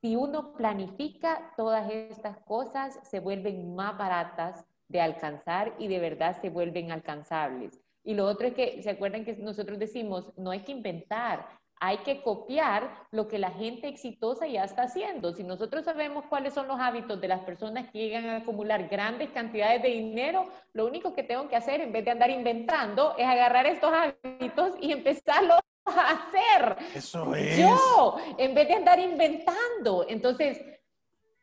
Si 0.00 0.16
uno 0.16 0.54
planifica 0.54 1.52
todas 1.56 1.88
estas 1.90 2.38
cosas, 2.38 2.98
se 3.04 3.20
vuelven 3.20 3.76
más 3.76 3.96
baratas 3.96 4.64
de 4.88 5.00
alcanzar 5.00 5.74
y 5.78 5.86
de 5.86 6.00
verdad 6.00 6.36
se 6.40 6.50
vuelven 6.50 6.90
alcanzables. 6.90 7.80
Y 8.02 8.14
lo 8.14 8.26
otro 8.26 8.48
es 8.48 8.54
que, 8.54 8.82
¿se 8.82 8.90
acuerdan 8.90 9.24
que 9.24 9.36
nosotros 9.36 9.78
decimos, 9.78 10.36
no 10.36 10.50
hay 10.50 10.64
que 10.64 10.72
inventar, 10.72 11.46
hay 11.84 11.98
que 11.98 12.22
copiar 12.22 13.08
lo 13.10 13.26
que 13.26 13.40
la 13.40 13.50
gente 13.50 13.88
exitosa 13.88 14.46
ya 14.46 14.62
está 14.62 14.82
haciendo. 14.82 15.32
Si 15.32 15.42
nosotros 15.42 15.84
sabemos 15.84 16.24
cuáles 16.28 16.54
son 16.54 16.68
los 16.68 16.78
hábitos 16.78 17.20
de 17.20 17.26
las 17.26 17.40
personas 17.40 17.90
que 17.90 17.98
llegan 17.98 18.26
a 18.26 18.36
acumular 18.36 18.86
grandes 18.88 19.30
cantidades 19.30 19.82
de 19.82 19.88
dinero, 19.88 20.46
lo 20.74 20.86
único 20.86 21.12
que 21.12 21.24
tengo 21.24 21.48
que 21.48 21.56
hacer 21.56 21.80
en 21.80 21.90
vez 21.90 22.04
de 22.04 22.12
andar 22.12 22.30
inventando 22.30 23.16
es 23.18 23.26
agarrar 23.26 23.66
estos 23.66 23.92
hábitos 23.92 24.74
y 24.80 24.92
empezarlos 24.92 25.58
a 25.84 26.12
hacer. 26.12 26.76
Eso 26.94 27.34
es. 27.34 27.58
Yo, 27.58 28.16
en 28.38 28.54
vez 28.54 28.68
de 28.68 28.74
andar 28.74 29.00
inventando. 29.00 30.06
Entonces, 30.08 30.60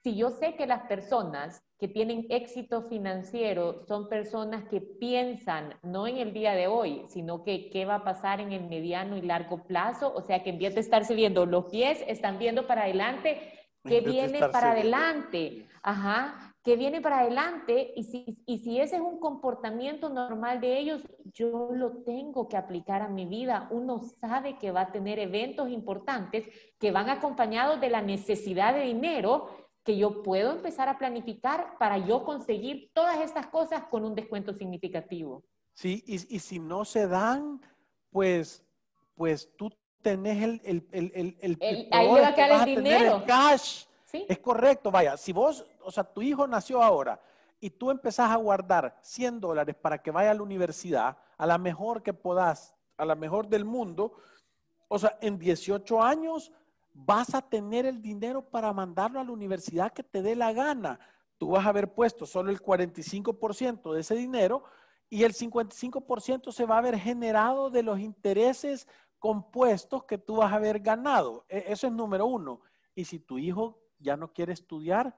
si 0.04 0.16
yo 0.16 0.30
sé 0.30 0.56
que 0.56 0.66
las 0.66 0.84
personas 0.88 1.62
que 1.78 1.88
tienen 1.88 2.26
éxito 2.30 2.84
financiero 2.84 3.80
son 3.80 4.10
personas 4.10 4.66
que 4.70 4.82
piensan 4.82 5.76
no 5.84 6.08
en 6.08 6.18
el 6.18 6.34
día 6.34 6.54
de 6.54 6.68
hoy, 6.68 7.04
sino 7.08 7.44
que 7.44 7.70
qué 7.70 7.86
va 7.86 7.96
a 7.96 8.04
pasar 8.04 8.40
en 8.40 8.52
el 8.52 8.68
mediano 8.68 9.18
y 9.18 9.22
largo 9.22 9.64
plazo, 9.64 10.14
o 10.14 10.22
sea 10.22 10.44
que 10.44 10.52
en 10.52 10.60
vez 10.60 10.76
de 10.76 10.82
estarse 10.82 11.16
viendo 11.16 11.46
los 11.46 11.66
pies, 11.66 12.04
están 12.08 12.40
viendo 12.40 12.68
para 12.68 12.84
adelante 12.84 13.40
qué 13.86 14.02
viene 14.02 14.40
para 14.50 14.72
adelante, 14.72 15.68
ajá, 15.82 16.54
qué 16.64 16.76
viene 16.76 17.02
para 17.02 17.20
adelante 17.20 17.94
y 17.96 18.04
si, 18.04 18.44
y 18.46 18.60
si 18.60 18.80
ese 18.80 18.98
es 18.98 19.02
un 19.02 19.20
comportamiento 19.20 20.10
normal 20.10 20.60
de 20.60 20.80
ellos, 20.80 21.02
yo 21.34 21.70
lo 21.74 22.04
tengo 22.04 22.50
que 22.50 22.58
aplicar 22.58 23.02
a 23.02 23.08
mi 23.08 23.26
vida. 23.26 23.68
Uno 23.72 24.02
sabe 24.20 24.58
que 24.58 24.72
va 24.72 24.82
a 24.82 24.92
tener 24.92 25.20
eventos 25.20 25.70
importantes 25.70 26.48
que 26.78 26.92
van 26.92 27.10
acompañados 27.10 27.80
de 27.80 27.90
la 27.90 28.02
necesidad 28.02 28.74
de 28.74 28.82
dinero 28.82 29.69
que 29.90 29.98
yo 29.98 30.22
puedo 30.22 30.52
empezar 30.52 30.88
a 30.88 31.00
planificar 31.00 31.76
para 31.80 31.98
yo 31.98 32.24
conseguir 32.24 32.92
todas 32.94 33.22
estas 33.22 33.48
cosas 33.48 33.86
con 33.90 34.06
un 34.06 34.14
descuento 34.14 34.54
significativo. 34.54 35.44
Sí, 35.74 36.04
y, 36.06 36.36
y 36.36 36.38
si 36.38 36.60
no 36.60 36.86
se 36.86 37.08
dan, 37.08 37.60
pues, 38.12 38.64
pues 39.16 39.50
tú 39.58 39.72
tenés 40.04 40.44
el, 40.44 40.62
el, 40.64 40.88
el, 40.92 41.12
el, 41.16 41.58
el 41.60 41.88
ahí 41.90 42.14
le 42.14 42.22
va 42.22 42.28
a 42.28 42.36
quedar 42.36 42.70
el 42.70 42.76
dinero. 42.76 43.16
El 43.16 43.24
cash. 43.24 43.86
¿Sí? 44.06 44.28
Es 44.30 44.38
correcto, 44.38 44.92
vaya, 44.92 45.18
si 45.18 45.34
vos, 45.34 45.66
o 45.82 45.90
sea, 45.90 46.04
tu 46.04 46.22
hijo 46.22 46.46
nació 46.46 46.84
ahora 46.84 47.20
y 47.60 47.72
tú 47.72 47.90
empezás 47.90 48.30
a 48.30 48.36
guardar 48.36 48.96
100 49.02 49.40
dólares 49.40 49.76
para 49.76 50.00
que 50.04 50.12
vaya 50.12 50.30
a 50.30 50.36
la 50.36 50.44
universidad, 50.44 51.18
a 51.36 51.48
la 51.48 51.58
mejor 51.58 52.04
que 52.04 52.14
podás, 52.14 52.76
a 52.96 53.06
la 53.06 53.16
mejor 53.16 53.48
del 53.48 53.66
mundo, 53.66 54.14
o 54.88 55.00
sea, 55.00 55.18
en 55.20 55.40
18 55.40 56.00
años 56.00 56.52
vas 57.06 57.34
a 57.34 57.42
tener 57.42 57.86
el 57.86 58.02
dinero 58.02 58.42
para 58.42 58.74
mandarlo 58.74 59.20
a 59.20 59.24
la 59.24 59.32
universidad 59.32 59.94
que 59.94 60.04
te 60.04 60.22
dé 60.22 60.36
la 60.36 60.54
gana. 60.54 61.00
Tú 61.38 61.50
vas 61.50 61.66
a 61.66 61.70
haber 61.70 61.94
puesto 61.94 62.26
solo 62.26 62.52
el 62.52 62.62
45% 62.62 63.94
de 63.94 64.02
ese 64.02 64.16
dinero 64.16 64.64
y 65.10 65.24
el 65.24 65.34
55% 65.34 66.52
se 66.52 66.66
va 66.66 66.76
a 66.76 66.80
haber 66.80 66.98
generado 67.00 67.70
de 67.70 67.84
los 67.84 68.00
intereses 68.00 68.88
compuestos 69.18 70.04
que 70.04 70.18
tú 70.18 70.38
vas 70.38 70.52
a 70.52 70.58
haber 70.58 70.80
ganado. 70.80 71.46
E, 71.50 71.66
eso 71.68 71.88
es 71.88 71.94
número 71.94 72.26
uno. 72.26 72.62
Y 72.94 73.06
si 73.06 73.20
tu 73.20 73.38
hijo 73.38 73.80
ya 73.98 74.18
no 74.18 74.32
quiere 74.34 74.54
estudiar, 74.54 75.18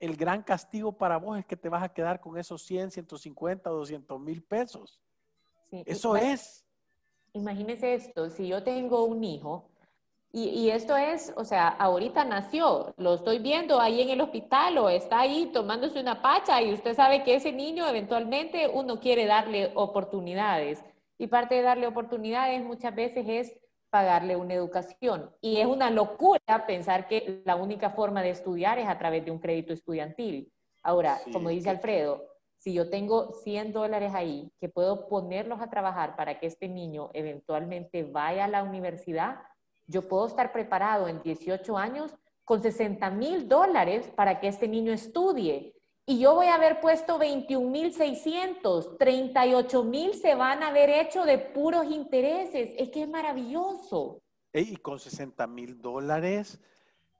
el 0.00 0.16
gran 0.16 0.42
castigo 0.42 0.96
para 0.96 1.18
vos 1.18 1.38
es 1.38 1.46
que 1.46 1.56
te 1.56 1.68
vas 1.68 1.82
a 1.82 1.92
quedar 1.92 2.20
con 2.20 2.38
esos 2.38 2.62
100, 2.62 2.90
150, 2.90 3.68
200 3.68 4.20
mil 4.20 4.42
pesos. 4.42 5.00
Eso 5.70 6.16
es. 6.16 6.64
Imagínese 7.32 7.94
esto, 7.94 8.30
si 8.30 8.48
yo 8.48 8.62
tengo 8.62 9.04
un 9.04 9.22
hijo 9.22 9.70
y, 10.30 10.68
esto 10.70 10.94
es, 10.96 11.32
o 11.36 11.44
sea, 11.44 11.68
ahorita 11.68 12.24
nació, 12.24 12.92
lo 12.98 13.14
estoy 13.14 13.38
viendo 13.38 13.80
ahí 13.80 14.02
en 14.02 14.10
el 14.10 14.20
hospital 14.20 14.76
o 14.76 14.90
está 14.90 15.20
ahí 15.20 15.46
tomándose 15.46 16.00
una 16.00 16.20
pacha 16.20 16.60
y 16.60 16.74
usted 16.74 16.94
sabe 16.94 17.22
que 17.24 17.34
ese 17.34 17.50
niño 17.50 17.88
eventualmente 17.88 18.68
uno 18.68 19.00
quiere 19.00 19.24
darle 19.24 19.72
oportunidades. 19.74 20.84
Y 21.16 21.28
parte 21.28 21.54
de 21.54 21.62
darle 21.62 21.86
oportunidades 21.86 22.62
muchas 22.62 22.94
veces 22.94 23.24
es 23.26 23.58
pagarle 23.90 24.36
una 24.36 24.52
educación. 24.52 25.34
Y 25.40 25.58
es 25.58 25.66
una 25.66 25.90
locura 25.90 26.66
pensar 26.66 27.08
que 27.08 27.40
la 27.46 27.56
única 27.56 27.90
forma 27.90 28.22
de 28.22 28.30
estudiar 28.30 28.78
es 28.78 28.86
a 28.86 28.98
través 28.98 29.24
de 29.24 29.30
un 29.30 29.38
crédito 29.38 29.72
estudiantil. 29.72 30.52
Ahora, 30.82 31.18
como 31.32 31.48
dice 31.48 31.70
Alfredo, 31.70 32.22
si 32.58 32.74
yo 32.74 32.90
tengo 32.90 33.30
100 33.30 33.72
dólares 33.72 34.12
ahí 34.14 34.52
que 34.60 34.68
puedo 34.68 35.08
ponerlos 35.08 35.60
a 35.60 35.70
trabajar 35.70 36.16
para 36.16 36.38
que 36.38 36.46
este 36.46 36.68
niño 36.68 37.10
eventualmente 37.14 38.04
vaya 38.04 38.44
a 38.44 38.48
la 38.48 38.62
universidad, 38.62 39.38
yo 39.88 40.06
puedo 40.06 40.26
estar 40.26 40.52
preparado 40.52 41.08
en 41.08 41.22
18 41.22 41.76
años 41.76 42.14
con 42.44 42.62
60 42.62 43.10
mil 43.10 43.48
dólares 43.48 44.10
para 44.14 44.38
que 44.38 44.48
este 44.48 44.68
niño 44.68 44.92
estudie. 44.92 45.74
Y 46.06 46.20
yo 46.20 46.34
voy 46.34 46.46
a 46.46 46.54
haber 46.54 46.80
puesto 46.80 47.18
21 47.18 47.68
mil 47.68 47.92
600, 47.92 48.96
38 48.96 49.84
mil 49.84 50.14
se 50.14 50.34
van 50.34 50.62
a 50.62 50.68
haber 50.68 50.88
hecho 50.88 51.24
de 51.24 51.38
puros 51.38 51.86
intereses. 51.90 52.70
Es 52.78 52.90
que 52.90 53.02
es 53.02 53.08
maravilloso. 53.08 54.22
Y 54.54 54.76
con 54.76 54.98
60 54.98 55.46
mil 55.46 55.80
dólares, 55.80 56.58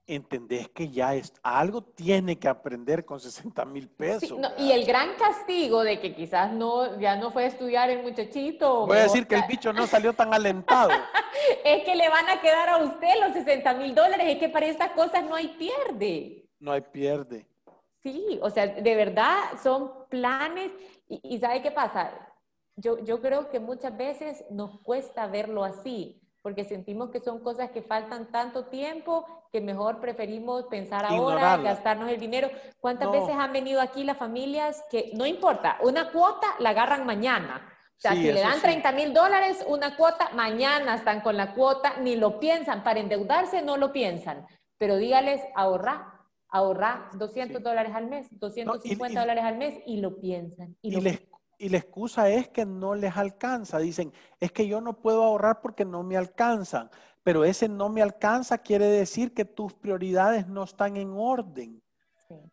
entendés 0.09 0.69
que 0.71 0.89
ya 0.89 1.15
es, 1.15 1.33
algo 1.43 1.83
tiene 1.83 2.39
que 2.39 2.49
aprender 2.49 3.05
con 3.05 3.21
60 3.21 3.65
mil 3.67 3.89
pesos. 3.89 4.39
y 4.59 4.73
el 4.73 4.87
gran 4.87 5.15
castigo 5.17 5.85
de 5.85 6.01
que 6.01 6.15
quizás 6.15 6.51
no, 6.51 6.99
ya 6.99 7.17
no 7.17 7.31
fue 7.31 7.45
a 7.45 7.47
estudiar 7.47 7.91
el 7.91 8.03
muchachito. 8.03 8.87
Voy 8.87 8.97
a 8.97 9.03
decir 9.03 9.27
que 9.27 9.37
el 9.37 9.43
bicho 9.47 9.73
no 9.73 9.87
salió 9.87 10.15
tan 10.15 10.33
alentado. 10.33 10.91
es 11.65 11.85
que 11.85 11.95
le 11.95 12.09
van 12.09 12.29
a 12.29 12.41
quedar 12.41 12.71
a 12.71 12.79
usted 12.79 13.21
los 13.21 13.35
60 13.35 13.75
mil 13.75 13.95
dólares. 13.95 14.27
Es 14.29 14.39
que 14.39 14.49
para 14.49 14.67
estas 14.67 14.93
cosas 14.93 15.25
no 15.25 15.35
hay 15.35 15.49
pierde. 15.49 16.49
No 16.59 16.73
hay 16.73 16.81
pierde. 16.81 17.47
Sí, 18.03 18.39
o 18.43 18.49
sea, 18.49 18.67
de 18.67 18.95
verdad 18.95 19.37
son 19.63 19.93
planes. 20.09 20.73
Y, 21.09 21.39
¿sabe 21.39 21.61
qué 21.61 21.71
pasa? 21.71 22.13
Yo, 22.77 23.05
yo 23.05 23.21
creo 23.21 23.51
que 23.51 23.61
muchas 23.61 23.95
veces 23.97 24.45
nos 24.51 24.81
cuesta 24.81 25.27
verlo 25.27 25.65
así 25.65 26.23
porque 26.49 26.65
sentimos 26.65 27.11
que 27.11 27.21
son 27.21 27.41
cosas 27.41 27.71
que 27.73 27.83
faltan 27.83 28.33
tanto 28.33 28.65
tiempo 28.69 29.27
que 29.53 29.61
mejor 29.61 30.01
preferimos 30.01 30.65
pensar 30.65 31.05
ahora, 31.05 31.59
gastarnos 31.59 32.09
el 32.09 32.19
dinero. 32.19 32.49
¿Cuántas 32.81 33.13
veces 33.13 33.37
han 33.39 33.53
venido 33.53 33.83
aquí 33.83 34.03
las 34.03 34.17
familias 34.17 34.83
que 34.91 35.11
no 35.13 35.27
importa, 35.27 35.77
una 35.83 36.11
cuota 36.11 36.47
la 36.59 36.71
agarran 36.71 37.05
mañana? 37.05 37.71
O 37.99 38.01
sea, 38.01 38.13
si 38.13 38.33
le 38.33 38.41
dan 38.41 38.63
30 38.63 38.93
mil 38.93 39.13
dólares, 39.13 39.63
una 39.69 39.95
cuota, 39.95 40.31
mañana 40.33 40.95
están 40.95 41.21
con 41.21 41.37
la 41.37 41.53
cuota, 41.53 41.99
ni 42.01 42.17
lo 42.17 42.41
piensan. 42.41 42.83
Para 42.83 43.01
endeudarse 43.01 43.61
no 43.61 43.77
lo 43.77 43.93
piensan. 43.93 44.47
Pero 44.79 44.97
dígales, 44.97 45.43
ahorrar, 45.55 46.07
ahorrar 46.49 47.11
200 47.13 47.63
dólares 47.63 47.93
al 47.95 48.07
mes, 48.07 48.27
250 48.31 49.21
dólares 49.21 49.45
al 49.45 49.59
mes, 49.59 49.75
y 49.85 50.01
lo 50.01 50.19
piensan. 50.19 50.79
Y, 50.81 50.93
lo 50.93 51.03
les, 51.03 51.21
y 51.59 51.69
la 51.69 51.79
excusa 51.79 52.31
es 52.31 52.49
que 52.49 52.65
no 52.65 52.95
les 52.95 53.17
alcanza. 53.17 53.79
Dicen, 53.79 54.13
es 54.39 54.53
que 54.53 54.67
yo 54.69 54.81
no 54.81 55.01
puedo 55.01 55.25
ahorrar 55.25 55.61
porque 55.61 55.85
no 55.85 56.05
me 56.05 56.17
alcanzan. 56.17 56.89
Pero 57.25 57.45
ese 57.45 57.69
no 57.69 57.89
me 57.89 58.01
alcanza 58.01 58.59
quiere 58.59 58.87
decir 58.87 59.35
que 59.35 59.45
tus 59.45 59.75
prioridades 59.75 60.47
no 60.47 60.63
están 60.63 60.97
en 60.97 61.13
orden. 61.13 61.83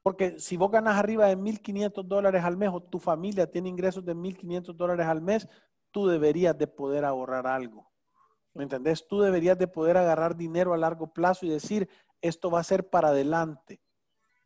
Porque 0.01 0.39
si 0.39 0.57
vos 0.57 0.71
ganas 0.71 0.97
arriba 0.97 1.27
de 1.27 1.37
1.500 1.37 2.03
dólares 2.03 2.43
al 2.43 2.57
mes 2.57 2.69
o 2.73 2.81
tu 2.81 2.97
familia 2.97 3.49
tiene 3.49 3.69
ingresos 3.69 4.03
de 4.03 4.15
1.500 4.15 4.75
dólares 4.75 5.05
al 5.05 5.21
mes, 5.21 5.47
tú 5.91 6.07
deberías 6.07 6.57
de 6.57 6.67
poder 6.67 7.05
ahorrar 7.05 7.45
algo. 7.45 7.89
¿Me 8.53 8.63
entendés? 8.63 9.05
Tú 9.07 9.19
deberías 9.19 9.57
de 9.57 9.67
poder 9.67 9.97
agarrar 9.97 10.35
dinero 10.35 10.73
a 10.73 10.77
largo 10.77 11.07
plazo 11.13 11.45
y 11.45 11.49
decir, 11.49 11.89
esto 12.21 12.49
va 12.49 12.61
a 12.61 12.63
ser 12.63 12.89
para 12.89 13.09
adelante. 13.09 13.81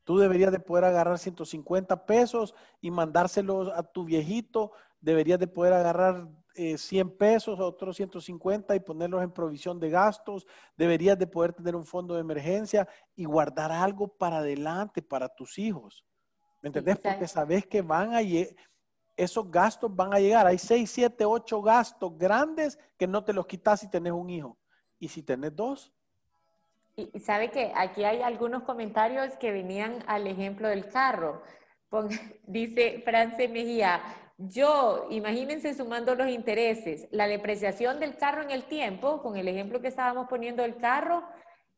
Tú 0.09 0.17
deberías 0.17 0.51
de 0.51 0.59
poder 0.59 0.85
agarrar 0.85 1.19
150 1.19 2.07
pesos 2.07 2.55
y 2.81 2.89
mandárselos 2.89 3.69
a 3.69 3.83
tu 3.83 4.05
viejito. 4.05 4.71
Deberías 4.99 5.37
de 5.37 5.45
poder 5.45 5.73
agarrar 5.73 6.27
100 6.55 7.07
eh, 7.07 7.11
pesos, 7.11 7.59
otros 7.59 7.95
150 7.95 8.75
y 8.75 8.79
ponerlos 8.79 9.21
en 9.21 9.31
provisión 9.31 9.79
de 9.79 9.91
gastos. 9.91 10.47
Deberías 10.75 11.15
de 11.19 11.27
poder 11.27 11.53
tener 11.53 11.75
un 11.75 11.85
fondo 11.85 12.15
de 12.15 12.21
emergencia 12.21 12.87
y 13.15 13.25
guardar 13.25 13.71
algo 13.71 14.07
para 14.07 14.39
adelante 14.39 15.03
para 15.03 15.29
tus 15.29 15.59
hijos. 15.59 16.03
¿Me 16.63 16.69
entendés? 16.69 16.97
Porque 16.97 17.27
sabes 17.27 17.67
que 17.67 17.83
van 17.83 18.15
a 18.15 18.21
esos 19.15 19.51
gastos 19.51 19.95
van 19.95 20.11
a 20.11 20.19
llegar. 20.19 20.47
Hay 20.47 20.57
6, 20.57 20.89
7, 20.89 21.23
8 21.23 21.61
gastos 21.61 22.17
grandes 22.17 22.79
que 22.97 23.05
no 23.05 23.23
te 23.23 23.31
los 23.31 23.45
quitas 23.45 23.81
si 23.81 23.87
tenés 23.87 24.13
un 24.13 24.31
hijo. 24.31 24.57
Y 24.97 25.07
si 25.07 25.21
tenés 25.21 25.55
dos, 25.55 25.93
y 27.13 27.19
sabe 27.19 27.51
que 27.51 27.71
aquí 27.75 28.03
hay 28.03 28.21
algunos 28.21 28.63
comentarios 28.63 29.35
que 29.37 29.51
venían 29.51 30.03
al 30.07 30.27
ejemplo 30.27 30.67
del 30.67 30.89
carro. 30.89 31.41
dice 32.47 33.01
France 33.05 33.47
Mejía, 33.47 34.01
yo, 34.37 35.07
imagínense 35.09 35.73
sumando 35.73 36.15
los 36.15 36.29
intereses, 36.29 37.07
la 37.11 37.27
depreciación 37.27 37.99
del 37.99 38.15
carro 38.15 38.41
en 38.41 38.51
el 38.51 38.63
tiempo, 38.63 39.21
con 39.21 39.35
el 39.35 39.49
ejemplo 39.49 39.81
que 39.81 39.89
estábamos 39.89 40.27
poniendo 40.29 40.63
del 40.63 40.77
carro, 40.77 41.23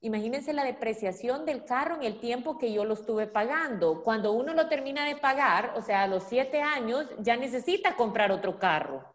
imagínense 0.01 0.53
la 0.53 0.63
depreciación 0.63 1.45
del 1.45 1.65
carro 1.65 1.95
en 1.95 2.03
el 2.03 2.19
tiempo 2.19 2.59
que 2.59 2.71
yo 2.71 2.85
lo 2.85 2.93
estuve 2.93 3.25
pagando. 3.25 4.03
Cuando 4.03 4.33
uno 4.33 4.53
lo 4.53 4.67
termina 4.67 5.05
de 5.05 5.15
pagar, 5.15 5.73
o 5.75 5.81
sea, 5.81 6.03
a 6.03 6.07
los 6.07 6.23
siete 6.23 6.61
años, 6.61 7.07
ya 7.19 7.35
necesita 7.35 7.95
comprar 7.95 8.31
otro 8.31 8.59
carro. 8.59 9.11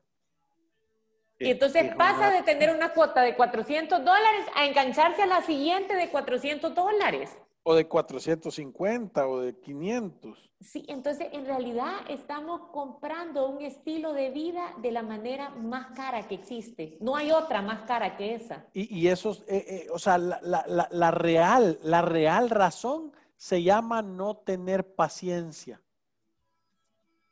Y 1.39 1.51
entonces 1.51 1.95
pasa 1.97 2.31
de 2.31 2.43
tener 2.43 2.75
una 2.75 2.93
cuota 2.93 3.23
de 3.23 3.37
400 3.37 3.99
dólares 3.99 4.47
a 4.55 4.67
engancharse 4.67 5.23
a 5.23 5.27
la 5.27 5.43
siguiente 5.43 5.95
de 5.95 6.09
400 6.09 6.75
dólares. 6.75 7.37
O 7.63 7.75
de 7.75 7.89
450 7.89 9.27
o 9.27 9.41
de 9.41 9.59
500. 9.59 10.51
Sí, 10.61 10.85
entonces 10.89 11.29
en 11.33 11.47
realidad 11.47 11.95
estamos 12.09 12.71
comprando 12.71 13.49
un 13.49 13.61
estilo 13.61 14.13
de 14.13 14.31
vida 14.31 14.73
de 14.79 14.93
la 14.93 15.03
manera 15.03 15.51
más 15.51 15.95
cara 15.97 16.27
que 16.29 16.37
existe. 16.37 16.97
No 17.01 17.17
hay 17.17 17.33
otra 17.33 17.63
más 17.63 17.83
cara 17.83 18.17
que 18.17 18.37
esa. 18.37 18.65
Y, 18.73 19.09
eso, 19.09 19.33
eh, 19.49 19.65
eh, 19.69 19.87
o 19.93 19.99
sea, 19.99 20.17
la, 20.17 20.39
la, 20.43 20.89
la, 20.91 21.11
real, 21.11 21.79
la 21.83 22.03
real 22.03 22.51
razón 22.51 23.13
se 23.37 23.63
llama 23.63 24.01
no 24.01 24.37
tener 24.37 24.95
paciencia. 24.95 25.83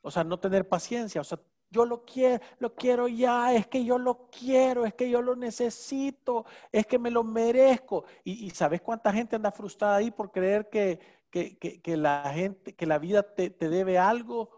O 0.03 0.11
sea, 0.11 0.25
no 0.25 0.39
tener 0.39 0.69
paciencia. 0.69 1.21
O 1.21 1.25
sea, 1.25 1.39
yo 1.75 1.85
lo 1.85 2.05
quiero, 2.05 2.43
lo 2.61 2.73
quiero 2.73 3.09
ya, 3.09 3.53
es 3.53 3.67
que 3.67 3.85
yo 3.85 3.99
lo 3.99 4.31
quiero, 4.31 4.87
es 4.87 4.95
que 4.95 5.11
yo 5.11 5.21
lo 5.21 5.35
necesito, 5.35 6.47
es 6.71 6.87
que 6.87 7.01
me 7.01 7.11
lo 7.11 7.25
merezco. 7.25 8.05
Y, 8.23 8.49
sabes 8.51 8.81
cuánta 8.81 9.13
gente 9.13 9.35
anda 9.35 9.51
frustrada 9.51 9.97
ahí 9.97 10.13
por 10.13 10.31
creer 10.31 10.71
que, 10.71 11.01
que, 11.31 11.97
la 11.97 12.31
gente, 12.33 12.77
que 12.77 12.87
la 12.87 12.99
vida 12.99 13.25
te, 13.35 13.51
debe 13.51 13.99
algo 13.99 14.51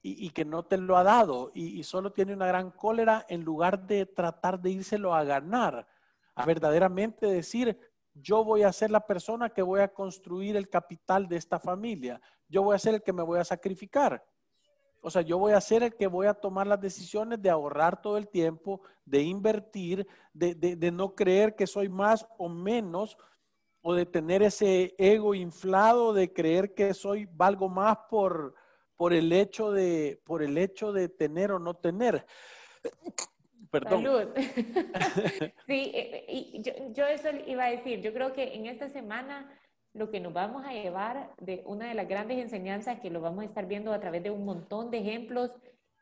y, 0.00 0.30
que 0.30 0.46
no 0.46 0.64
te 0.64 0.78
lo 0.78 0.96
ha 0.96 1.02
dado 1.02 1.50
y, 1.54 1.82
solo 1.82 2.12
tiene 2.12 2.32
una 2.32 2.46
gran 2.46 2.70
cólera 2.70 3.26
en 3.28 3.44
lugar 3.44 3.86
de 3.86 4.06
tratar 4.06 4.58
de 4.58 4.70
írselo 4.70 5.14
a 5.14 5.24
ganar, 5.24 5.86
a 6.34 6.46
verdaderamente 6.46 7.26
decir, 7.26 7.78
yo 8.14 8.42
voy 8.42 8.62
a 8.62 8.72
ser 8.72 8.90
la 8.90 9.06
persona 9.06 9.50
que 9.50 9.60
voy 9.60 9.80
a 9.80 9.92
construir 9.92 10.56
el 10.56 10.70
capital 10.70 11.28
de 11.28 11.36
esta 11.36 11.58
familia, 11.58 12.22
yo 12.48 12.62
voy 12.62 12.74
a 12.74 12.78
ser 12.78 12.94
el 12.94 13.02
que 13.02 13.12
me 13.12 13.22
voy 13.22 13.38
a 13.38 13.44
sacrificar. 13.44 14.24
O 15.00 15.10
sea, 15.10 15.22
yo 15.22 15.38
voy 15.38 15.52
a 15.52 15.60
ser 15.60 15.82
el 15.82 15.94
que 15.94 16.06
voy 16.06 16.26
a 16.26 16.34
tomar 16.34 16.66
las 16.66 16.80
decisiones 16.80 17.40
de 17.40 17.50
ahorrar 17.50 18.02
todo 18.02 18.16
el 18.16 18.28
tiempo, 18.28 18.80
de 19.04 19.22
invertir, 19.22 20.06
de, 20.32 20.90
no 20.92 21.14
creer 21.14 21.54
que 21.54 21.66
soy 21.66 21.88
más 21.88 22.26
o 22.36 22.48
menos, 22.48 23.16
o 23.80 23.94
de 23.94 24.06
tener 24.06 24.42
ese 24.42 24.94
ego 24.98 25.34
inflado, 25.34 26.12
de 26.12 26.32
creer 26.32 26.74
que 26.74 26.92
soy 26.94 27.26
valgo 27.30 27.68
más 27.68 27.96
por, 28.10 28.54
por, 28.96 29.12
el, 29.12 29.32
hecho 29.32 29.70
de, 29.70 30.20
por 30.24 30.42
el 30.42 30.58
hecho 30.58 30.92
de 30.92 31.08
tener 31.08 31.52
o 31.52 31.58
no 31.58 31.74
tener. 31.74 32.26
Perdón. 33.70 34.02
Salud. 34.02 34.28
sí, 35.66 35.92
eh, 35.94 36.24
y 36.28 36.62
yo, 36.62 36.72
yo 36.90 37.06
eso 37.06 37.28
iba 37.46 37.64
a 37.64 37.70
decir. 37.70 38.00
Yo 38.00 38.12
creo 38.12 38.32
que 38.32 38.54
en 38.54 38.66
esta 38.66 38.88
semana 38.88 39.48
lo 39.98 40.10
que 40.10 40.20
nos 40.20 40.32
vamos 40.32 40.64
a 40.64 40.72
llevar 40.72 41.30
de 41.38 41.62
una 41.66 41.88
de 41.88 41.94
las 41.94 42.08
grandes 42.08 42.38
enseñanzas 42.38 43.00
que 43.00 43.10
lo 43.10 43.20
vamos 43.20 43.42
a 43.42 43.46
estar 43.46 43.66
viendo 43.66 43.92
a 43.92 44.00
través 44.00 44.22
de 44.22 44.30
un 44.30 44.44
montón 44.44 44.90
de 44.90 44.98
ejemplos 44.98 45.50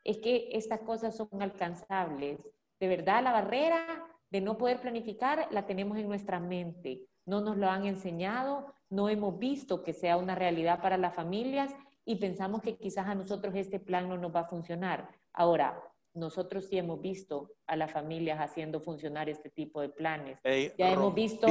es 0.05 0.19
que 0.19 0.51
estas 0.53 0.81
cosas 0.81 1.17
son 1.17 1.29
alcanzables. 1.41 2.39
De 2.79 2.89
verdad, 2.89 3.23
la 3.23 3.33
barrera 3.33 4.07
de 4.31 4.41
no 4.41 4.59
poder 4.59 4.81
planificar 4.81 5.49
la 5.51 5.67
tenemos 5.67 5.99
en 5.99 6.09
nuestra 6.09 6.39
mente. 6.39 7.03
No 7.25 7.41
nos 7.41 7.57
lo 7.57 7.69
han 7.69 7.87
enseñado, 7.87 8.73
no 8.91 9.09
hemos 9.09 9.39
visto 9.39 9.83
que 9.83 9.93
sea 9.93 10.17
una 10.17 10.35
realidad 10.35 10.81
para 10.81 10.97
las 10.97 11.15
familias 11.15 11.75
y 12.05 12.17
pensamos 12.17 12.63
que 12.63 12.77
quizás 12.77 13.09
a 13.09 13.15
nosotros 13.15 13.55
este 13.57 13.81
plan 13.81 14.09
no 14.09 14.17
nos 14.17 14.35
va 14.35 14.41
a 14.41 14.49
funcionar. 14.49 15.09
Ahora, 15.33 15.83
nosotros 16.15 16.67
sí 16.67 16.79
hemos 16.79 17.01
visto 17.01 17.51
a 17.67 17.77
las 17.77 17.91
familias 17.91 18.41
haciendo 18.41 18.81
funcionar 18.81 19.29
este 19.29 19.51
tipo 19.51 19.81
de 19.81 19.89
planes. 19.89 20.39
ya 20.79 20.91
hemos 20.91 21.15
visto 21.15 21.47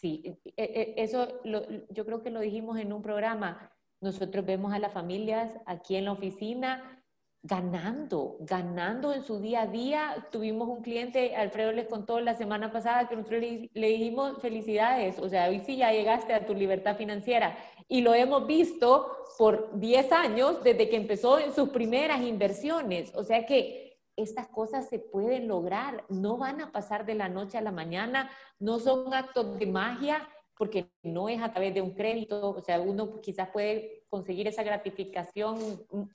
Sí, 0.00 0.22
e, 0.24 0.52
e, 0.56 0.94
eso 0.96 1.42
yo 1.42 2.06
creo 2.06 2.22
que 2.22 2.30
lo 2.30 2.40
dijimos 2.40 2.78
en 2.78 2.92
un 2.92 3.02
programa. 3.02 3.70
Nosotros 4.00 4.46
vemos 4.46 4.72
a 4.72 4.78
las 4.78 4.94
familias 4.94 5.58
aquí 5.66 5.96
en 5.96 6.06
la 6.06 6.12
oficina 6.12 7.02
ganando, 7.42 8.38
ganando 8.40 9.12
en 9.12 9.22
su 9.22 9.40
día 9.40 9.62
a 9.62 9.66
día. 9.66 10.26
Tuvimos 10.32 10.68
un 10.68 10.82
cliente, 10.82 11.36
Alfredo 11.36 11.72
les 11.72 11.86
contó 11.86 12.18
la 12.20 12.34
semana 12.34 12.72
pasada 12.72 13.08
que 13.08 13.16
nosotros 13.16 13.42
le, 13.42 13.70
le, 13.74 13.88
dijimos 13.88 14.40
felicidades, 14.40 15.18
o 15.18 15.28
sea, 15.28 15.48
hoy 15.48 15.60
sí 15.60 15.76
ya 15.76 15.92
llegaste 15.92 16.32
a 16.32 16.46
tu 16.46 16.54
libertad 16.54 16.96
financiera. 16.96 17.58
Y 17.86 18.00
lo 18.00 18.14
hemos 18.14 18.46
visto 18.46 19.06
por 19.36 19.78
10 19.78 20.12
años 20.12 20.62
desde 20.64 20.88
que 20.88 20.96
empezó 20.96 21.38
en 21.38 21.52
sus 21.52 21.68
primeras 21.68 22.22
inversiones. 22.22 23.14
O 23.14 23.22
sea 23.22 23.44
que 23.44 23.89
estas 24.22 24.48
cosas 24.48 24.88
se 24.88 24.98
pueden 24.98 25.48
lograr, 25.48 26.04
no 26.08 26.36
van 26.36 26.60
a 26.60 26.72
pasar 26.72 27.06
de 27.06 27.14
la 27.14 27.28
noche 27.28 27.58
a 27.58 27.62
la 27.62 27.72
mañana, 27.72 28.30
no 28.58 28.78
son 28.78 29.12
actos 29.14 29.58
de 29.58 29.66
magia, 29.66 30.28
porque 30.60 30.90
no 31.02 31.30
es 31.30 31.40
a 31.40 31.50
través 31.50 31.72
de 31.72 31.80
un 31.80 31.92
crédito, 31.92 32.50
o 32.50 32.60
sea, 32.60 32.78
uno 32.82 33.22
quizás 33.22 33.48
puede 33.48 34.04
conseguir 34.10 34.46
esa 34.46 34.62
gratificación 34.62 35.56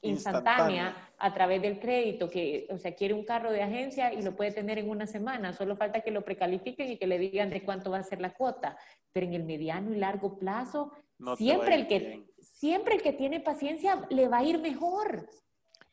instantánea, 0.04 0.96
a 1.18 1.34
través 1.34 1.63
del 1.63 1.80
crédito, 1.80 2.30
que, 2.30 2.68
o 2.70 2.78
sea, 2.78 2.94
quiere 2.94 3.15
un 3.15 3.24
carro 3.24 3.52
de 3.52 3.63
agencia 3.63 4.13
y 4.13 4.22
lo 4.22 4.36
puede 4.36 4.52
tener 4.52 4.78
en 4.78 4.88
una 4.88 5.08
semana, 5.08 5.52
solo 5.52 5.76
falta 5.76 6.02
que 6.02 6.12
lo 6.12 6.24
precalifiquen 6.24 6.91
y 6.91 6.98
que 6.98 7.08
le 7.08 7.18
digan 7.18 7.50
de 7.50 7.63
cuánto 7.63 7.89
va 7.89 7.98
a 7.98 8.04
ser 8.04 8.22
la 8.22 8.36
cuota, 8.36 8.78
pero 9.12 9.26
en 9.26 9.34
el 9.34 9.46
mediano 9.46 9.91
y 9.91 9.98
largo 9.98 10.38
plazo, 10.38 10.91
siempre 11.38 11.74
el 11.74 11.88
que 11.88 12.28
siempre 12.39 12.96
el 12.96 13.02
que 13.02 13.13
tiene 13.13 13.39
paciencia 13.39 14.06
le 14.12 14.28
va 14.28 14.39
a 14.39 14.44
ir 14.44 14.60
mejor. 14.60 15.28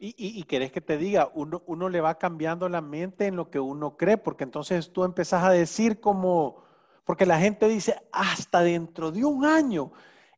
Y, 0.05 0.17
y, 0.19 0.43
querés 0.43 0.73
que 0.73 0.81
te 0.81 0.99
diga, 0.99 1.31
uno, 1.33 1.63
uno 1.67 1.89
le 1.89 2.01
va 2.01 2.19
cambiando 2.19 2.69
la 2.69 2.81
mente 2.81 3.29
en 3.29 3.37
lo 3.37 3.51
que 3.51 3.61
uno 3.61 3.97
cree, 3.97 4.17
porque 4.17 4.43
entonces 4.43 4.93
tú 4.93 5.05
empezás 5.05 5.45
a 5.45 5.51
decir 5.51 6.01
como, 6.01 6.65
porque 7.05 7.25
la 7.25 7.39
gente 7.39 7.69
dice, 7.69 7.95
hasta 8.11 8.63
dentro 8.63 9.13
de 9.13 9.25
un 9.25 9.45
año. 9.45 9.93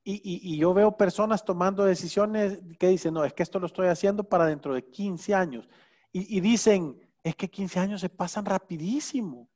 Y, 0.04 0.20
y, 0.22 0.58
yo 0.58 0.74
veo 0.74 0.98
personas 0.98 1.46
tomando 1.46 1.82
decisiones 1.82 2.58
que 2.78 2.88
dicen, 2.88 3.14
no, 3.14 3.24
es 3.24 3.32
que 3.32 3.42
esto 3.42 3.58
lo 3.58 3.64
estoy 3.64 3.88
haciendo 3.88 4.22
para 4.22 4.44
dentro 4.44 4.74
de 4.74 4.84
15 4.84 5.34
años. 5.34 5.66
Y, 6.12 6.40
dicen, 6.40 7.00
es 7.22 7.34
que 7.34 7.48
15 7.48 7.80
años 7.80 8.02
se 8.02 8.10
pasan 8.10 8.44
rapidísimo. 8.44 9.48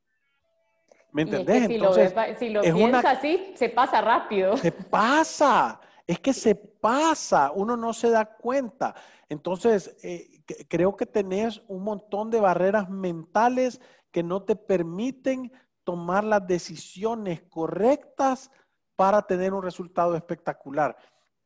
¿Me 1.11 1.21
entendés? 1.21 1.67
si 1.67 1.75
Entonces, 1.75 2.15
lo, 2.15 2.39
si 2.39 2.49
lo 2.49 2.61
piensas 2.61 3.05
así, 3.05 3.51
se 3.53 3.69
pasa 3.69 4.01
rápido. 4.01 4.57
Se 4.57 4.71
pasa. 4.71 5.79
Es 6.07 6.19
que 6.19 6.33
se 6.33 6.55
pasa, 6.55 7.51
uno 7.53 7.77
no 7.77 7.93
se 7.93 8.09
da 8.09 8.25
cuenta. 8.25 8.95
Entonces, 9.29 9.95
eh, 10.03 10.41
creo 10.67 10.97
que 10.97 11.05
tenés 11.05 11.61
un 11.67 11.83
montón 11.83 12.31
de 12.31 12.39
barreras 12.39 12.89
mentales 12.89 13.79
que 14.11 14.23
no 14.23 14.43
te 14.43 14.55
permiten 14.55 15.51
tomar 15.83 16.23
las 16.23 16.45
decisiones 16.45 17.43
correctas 17.43 18.51
para 18.95 19.21
tener 19.21 19.53
un 19.53 19.63
resultado 19.63 20.15
espectacular. 20.15 20.97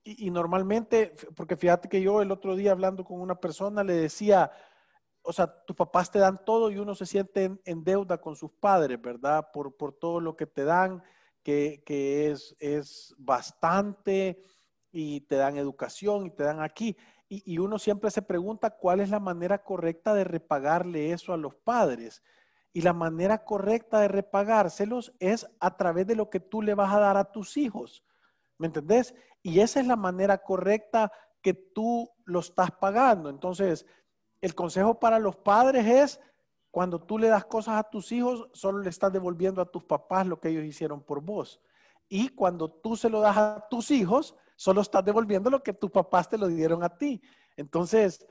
Y, 0.06 0.32
normalmente, 0.32 1.16
porque 1.36 1.56
fíjate 1.56 1.88
que 1.88 2.02
yo 2.02 2.22
el 2.22 2.32
otro 2.32 2.56
día 2.56 2.72
hablando 2.72 3.06
con 3.06 3.22
una 3.22 3.36
persona 3.36 3.84
le 3.84 3.94
decía, 3.94 4.52
o 5.22 5.32
sea, 5.32 5.48
tus 5.66 5.76
papás 5.76 6.12
te 6.12 6.20
dan 6.20 6.44
todo 6.44 6.72
y 6.72 6.78
uno 6.78 6.94
se 6.94 7.06
siente 7.06 7.58
en, 7.64 7.84
deuda 7.84 8.18
con 8.20 8.36
sus 8.36 8.52
padres, 8.52 9.02
¿verdad? 9.02 9.48
Por, 9.54 9.78
por 9.78 9.94
todo 9.94 10.20
lo 10.20 10.36
que 10.36 10.46
te 10.46 10.66
dan, 10.66 11.02
que, 11.42 11.84
que 11.86 12.32
es, 12.32 12.56
es 12.60 13.16
bastante 13.18 14.42
y 14.92 15.22
te 15.22 15.36
dan 15.38 15.58
educación 15.58 16.26
y 16.26 16.32
te 16.32 16.44
dan 16.44 16.62
aquí. 16.62 16.98
Y, 17.46 17.58
uno 17.58 17.80
siempre 17.80 18.12
se 18.12 18.22
pregunta 18.22 18.70
cuál 18.70 19.00
es 19.00 19.10
la 19.10 19.20
manera 19.20 19.64
correcta 19.64 20.14
de 20.14 20.24
repagarle 20.24 21.14
eso 21.14 21.34
a 21.34 21.38
los 21.38 21.56
padres. 21.56 22.22
Y 22.74 22.82
la 22.82 22.94
manera 22.94 23.44
correcta 23.44 24.00
de 24.00 24.08
repagárselos 24.08 25.14
es 25.20 25.50
a 25.60 25.76
través 25.76 26.06
de 26.06 26.16
lo 26.16 26.30
que 26.30 26.40
tú 26.40 26.62
le 26.62 26.76
vas 26.76 26.94
a 26.94 27.00
dar 27.00 27.18
a 27.18 27.32
tus 27.32 27.58
hijos. 27.58 28.04
¿Me 28.60 28.68
entendés? 28.68 29.16
Y 29.42 29.62
esa 29.62 29.80
es 29.80 29.88
la 29.88 29.96
manera 29.96 30.38
correcta 30.38 31.12
que 31.42 31.56
tú 31.56 32.12
lo 32.26 32.40
estás 32.40 32.70
pagando. 32.72 33.30
Entonces, 33.30 33.88
el 34.42 34.54
consejo 34.54 35.00
para 35.00 35.18
los 35.18 35.36
padres 35.36 35.88
es, 35.88 36.20
cuando 36.70 37.02
tú 37.02 37.18
le 37.18 37.30
das 37.30 37.46
cosas 37.46 37.76
a 37.76 37.90
tus 37.90 38.12
hijos, 38.12 38.48
solo 38.54 38.80
le 38.80 38.90
estás 38.90 39.12
devolviendo 39.12 39.60
a 39.60 39.72
tus 39.72 39.84
papás 39.84 40.28
lo 40.28 40.40
que 40.40 40.50
ellos 40.50 40.66
hicieron 40.66 41.02
por 41.02 41.22
vos. 41.22 41.62
Y 42.10 42.30
cuando 42.30 42.70
tú 42.70 42.96
se 42.96 43.10
lo 43.10 43.22
das 43.22 43.38
a 43.38 43.68
tus 43.70 43.90
hijos, 43.90 44.36
solo 44.64 44.80
estás 44.80 45.04
devolviendo 45.04 45.50
lo 45.50 45.62
que 45.62 45.74
tus 45.74 45.92
papás 45.92 46.30
te 46.30 46.38
lo 46.38 46.48
dieron 46.48 46.84
a 46.84 46.98
ti. 46.98 47.22
Entonces, 47.58 48.26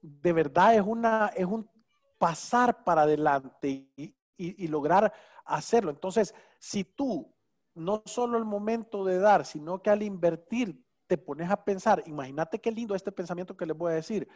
de 0.00 0.32
verdad 0.32 0.74
es, 0.74 0.82
una, 0.84 1.30
es 1.36 1.46
un 1.46 1.70
pasar 2.18 2.82
para 2.82 3.02
adelante 3.02 3.86
y, 3.96 4.66
lograr 4.66 5.12
hacerlo. 5.44 5.92
Entonces, 5.92 6.34
si 6.58 6.82
tú 6.82 7.32
no 7.72 8.02
solo 8.04 8.36
el 8.36 8.44
momento 8.44 9.04
de 9.04 9.20
dar, 9.20 9.46
sino 9.46 9.80
que 9.80 9.90
al 9.90 10.02
invertir 10.02 10.84
te 11.06 11.16
pones 11.16 11.48
a 11.48 11.64
pensar, 11.64 12.02
imagínate 12.04 12.58
qué 12.58 12.72
lindo 12.72 12.96
este 12.96 13.12
pensamiento 13.12 13.56
que 13.56 13.66
les 13.66 13.76
voy 13.76 13.92
a 13.92 13.96
decir. 13.96 14.26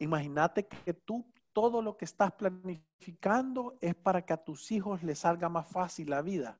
Imagínate 0.00 0.66
que 0.66 0.94
tú 0.94 1.30
todo 1.52 1.80
lo 1.80 1.96
que 1.96 2.06
estás 2.06 2.32
planificando 2.32 3.78
es 3.80 3.94
para 3.94 4.22
que 4.22 4.32
a 4.32 4.42
tus 4.42 4.72
hijos 4.72 5.04
les 5.04 5.20
salga 5.20 5.48
más 5.48 5.68
fácil 5.68 6.10
la 6.10 6.22
vida. 6.22 6.58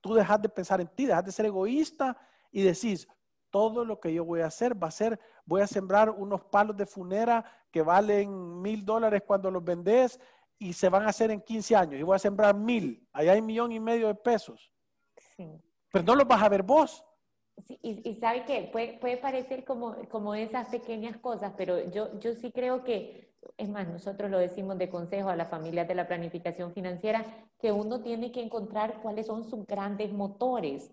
Tú 0.00 0.14
dejas 0.14 0.40
de 0.40 0.48
pensar 0.48 0.80
en 0.80 0.88
ti, 0.88 1.04
dejas 1.04 1.26
de 1.26 1.32
ser 1.32 1.44
egoísta 1.44 2.16
y 2.52 2.62
decís, 2.62 3.08
todo 3.50 3.84
lo 3.84 3.98
que 3.98 4.14
yo 4.14 4.24
voy 4.24 4.40
a 4.40 4.46
hacer 4.46 4.80
va 4.80 4.88
a 4.88 4.92
ser, 4.92 5.18
voy 5.44 5.62
a 5.62 5.66
sembrar 5.66 6.10
unos 6.10 6.42
palos 6.44 6.76
de 6.76 6.86
funera 6.86 7.44
que 7.70 7.82
valen 7.82 8.62
mil 8.62 8.84
dólares 8.84 9.22
cuando 9.26 9.50
los 9.50 9.64
vendes 9.64 10.20
y 10.58 10.72
se 10.72 10.88
van 10.88 11.02
a 11.02 11.08
hacer 11.08 11.30
en 11.30 11.40
15 11.40 11.74
años 11.74 12.00
y 12.00 12.02
voy 12.04 12.14
a 12.14 12.20
sembrar 12.20 12.54
mil, 12.54 13.08
allá 13.12 13.32
hay 13.32 13.40
un 13.40 13.46
millón 13.46 13.72
y 13.72 13.80
medio 13.80 14.06
de 14.06 14.14
pesos. 14.14 14.70
Pero 15.36 16.04
no 16.04 16.14
los 16.14 16.28
vas 16.28 16.42
a 16.42 16.48
ver 16.48 16.62
vos, 16.62 17.04
y, 17.80 18.14
sabe 18.14 18.44
que 18.44 18.68
puede, 18.72 18.98
puede, 18.98 19.16
parecer 19.18 19.64
como, 19.64 19.96
como 20.08 20.34
esas 20.34 20.68
pequeñas 20.68 21.16
cosas, 21.18 21.52
pero 21.56 21.90
yo, 21.90 22.18
yo 22.18 22.34
sí 22.34 22.50
creo 22.50 22.82
que, 22.82 23.30
es 23.56 23.68
más, 23.68 23.88
nosotros 23.88 24.30
lo 24.30 24.38
decimos 24.38 24.78
de 24.78 24.88
consejo 24.88 25.28
a 25.28 25.36
las 25.36 25.48
familias 25.48 25.86
de 25.86 25.94
la 25.94 26.08
planificación 26.08 26.72
financiera, 26.72 27.24
que 27.58 27.70
uno 27.70 28.00
tiene 28.00 28.32
que 28.32 28.42
encontrar 28.42 29.00
cuáles 29.02 29.26
son 29.26 29.44
sus 29.44 29.66
grandes 29.66 30.12
motores. 30.12 30.90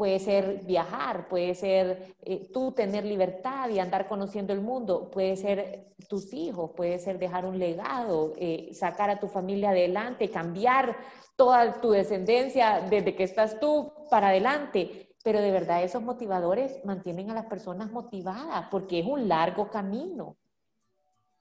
Puede 0.00 0.18
ser 0.18 0.64
viajar, 0.64 1.28
puede 1.28 1.54
ser 1.54 2.14
eh, 2.22 2.48
tú 2.54 2.72
tener 2.72 3.04
libertad 3.04 3.68
y 3.68 3.80
andar 3.80 4.08
conociendo 4.08 4.54
el 4.54 4.62
mundo, 4.62 5.10
puede 5.10 5.36
ser 5.36 5.92
tus 6.08 6.32
hijos, 6.32 6.70
puede 6.74 6.98
ser 6.98 7.18
dejar 7.18 7.44
un 7.44 7.58
legado, 7.58 8.32
eh, 8.38 8.70
sacar 8.72 9.10
a 9.10 9.20
tu 9.20 9.28
familia 9.28 9.72
adelante, 9.72 10.30
cambiar 10.30 10.96
toda 11.36 11.82
tu 11.82 11.90
descendencia 11.90 12.80
desde 12.88 13.14
que 13.14 13.24
estás 13.24 13.60
tú 13.60 13.92
para 14.08 14.28
adelante 14.28 15.06
pero 15.22 15.38
de 15.42 15.50
verdad 15.50 15.84
esos 15.84 16.02
motivadores 16.02 16.82
mantienen 16.82 17.30
a 17.30 17.34
las 17.34 17.44
personas 17.44 17.92
motivadas 17.92 18.68
porque 18.70 19.00
es 19.00 19.06
un 19.06 19.28
largo 19.28 19.68
camino. 19.68 20.38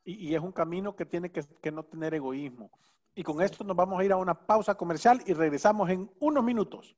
Y, 0.03 0.35
es 0.35 0.41
un 0.41 0.51
camino 0.51 0.97
que 0.97 1.05
tiene 1.05 1.31
que, 1.31 1.45
que, 1.61 1.71
no 1.71 1.83
tener 1.83 2.13
egoísmo. 2.13 2.69
Y 3.15 3.23
con 3.23 3.41
esto 3.41 3.63
nos 3.63 3.77
vamos 3.77 4.01
a 4.01 4.03
ir 4.03 4.11
a 4.11 4.17
una 4.17 4.33
pausa 4.33 4.75
comercial 4.75 5.21
y 5.25 5.31
regresamos 5.31 5.89
en 5.89 6.11
unos 6.19 6.43
minutos. 6.43 6.97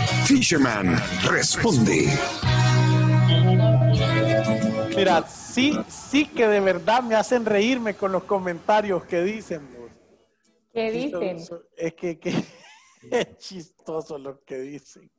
Fisherman 0.25 0.97
responde. 1.29 2.07
Mira, 4.95 5.23
sí, 5.27 5.77
sí 5.87 6.25
que 6.25 6.47
de 6.47 6.59
verdad 6.59 7.01
me 7.03 7.15
hacen 7.15 7.45
reírme 7.45 7.95
con 7.95 8.11
los 8.11 8.23
comentarios 8.23 9.03
que 9.05 9.23
dicen. 9.23 9.67
¿Qué 10.73 10.91
dicen? 10.91 11.37
Es 11.75 11.93
que, 11.93 12.19
es 13.11 13.37
chistoso 13.37 14.17
lo 14.17 14.43
que 14.43 14.59
dicen. 14.59 15.11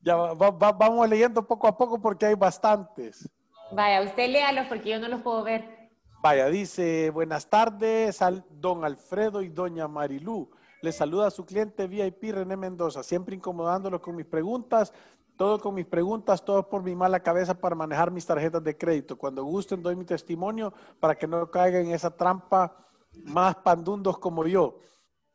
Ya 0.00 0.14
vamos 0.16 1.08
leyendo 1.08 1.46
poco 1.46 1.66
a 1.66 1.76
poco 1.76 2.00
porque 2.00 2.26
hay 2.26 2.34
bastantes. 2.34 3.28
Vaya, 3.72 4.02
usted 4.02 4.30
léalos 4.30 4.66
porque 4.68 4.90
yo 4.90 5.00
no 5.00 5.08
los 5.08 5.22
puedo 5.22 5.42
ver. 5.42 5.90
Vaya, 6.22 6.48
dice, 6.48 7.10
buenas 7.10 7.48
tardes 7.48 8.22
al 8.22 8.44
don 8.50 8.84
Alfredo 8.84 9.42
y 9.42 9.48
doña 9.48 9.88
Marilú. 9.88 10.50
Le 10.82 10.92
saluda 10.92 11.28
a 11.28 11.30
su 11.30 11.44
cliente 11.44 11.86
VIP 11.86 12.32
René 12.32 12.56
Mendoza, 12.56 13.02
siempre 13.02 13.34
incomodándolo 13.34 14.00
con 14.00 14.14
mis 14.14 14.26
preguntas, 14.26 14.92
todo 15.36 15.58
con 15.58 15.74
mis 15.74 15.86
preguntas, 15.86 16.44
todo 16.44 16.68
por 16.68 16.82
mi 16.82 16.94
mala 16.94 17.20
cabeza 17.20 17.54
para 17.54 17.74
manejar 17.74 18.10
mis 18.10 18.26
tarjetas 18.26 18.62
de 18.62 18.76
crédito. 18.76 19.16
Cuando 19.16 19.44
gusten 19.44 19.82
doy 19.82 19.96
mi 19.96 20.04
testimonio 20.04 20.72
para 21.00 21.14
que 21.14 21.26
no 21.26 21.50
caigan 21.50 21.86
en 21.86 21.92
esa 21.92 22.10
trampa 22.10 22.76
más 23.24 23.56
pandundos 23.56 24.18
como 24.18 24.46
yo. 24.46 24.78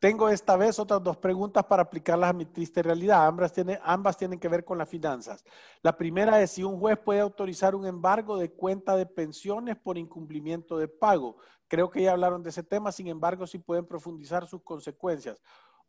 Tengo 0.02 0.28
esta 0.28 0.56
vez 0.56 0.80
otras 0.80 1.00
dos 1.00 1.16
preguntas 1.16 1.64
para 1.64 1.84
aplicarlas 1.84 2.30
a 2.30 2.32
mi 2.32 2.44
triste 2.44 2.82
realidad. 2.82 3.24
Ambas, 3.24 3.52
ambas 3.84 4.16
tienen 4.16 4.40
que 4.40 4.48
ver 4.48 4.64
con 4.64 4.76
las 4.76 4.88
finanzas. 4.88 5.44
La 5.80 5.96
primera 5.96 6.42
es 6.42 6.50
si 6.50 6.64
un 6.64 6.80
juez 6.80 6.98
puede 6.98 7.20
autorizar 7.20 7.76
un 7.76 7.86
embargo 7.86 8.36
de 8.36 8.50
cuenta 8.50 8.96
de 8.96 9.06
pensiones 9.06 9.76
por 9.76 9.96
incumplimiento 9.96 10.76
de 10.76 10.88
pago. 10.88 11.36
Creo 11.68 11.88
que 11.88 12.02
ya 12.02 12.10
hablaron 12.10 12.42
de 12.42 12.50
ese 12.50 12.64
tema, 12.64 12.90
sin 12.90 13.06
embargo, 13.06 13.46
sí 13.46 13.58
pueden 13.58 13.86
profundizar 13.86 14.48
sus 14.48 14.64
consecuencias. 14.64 15.40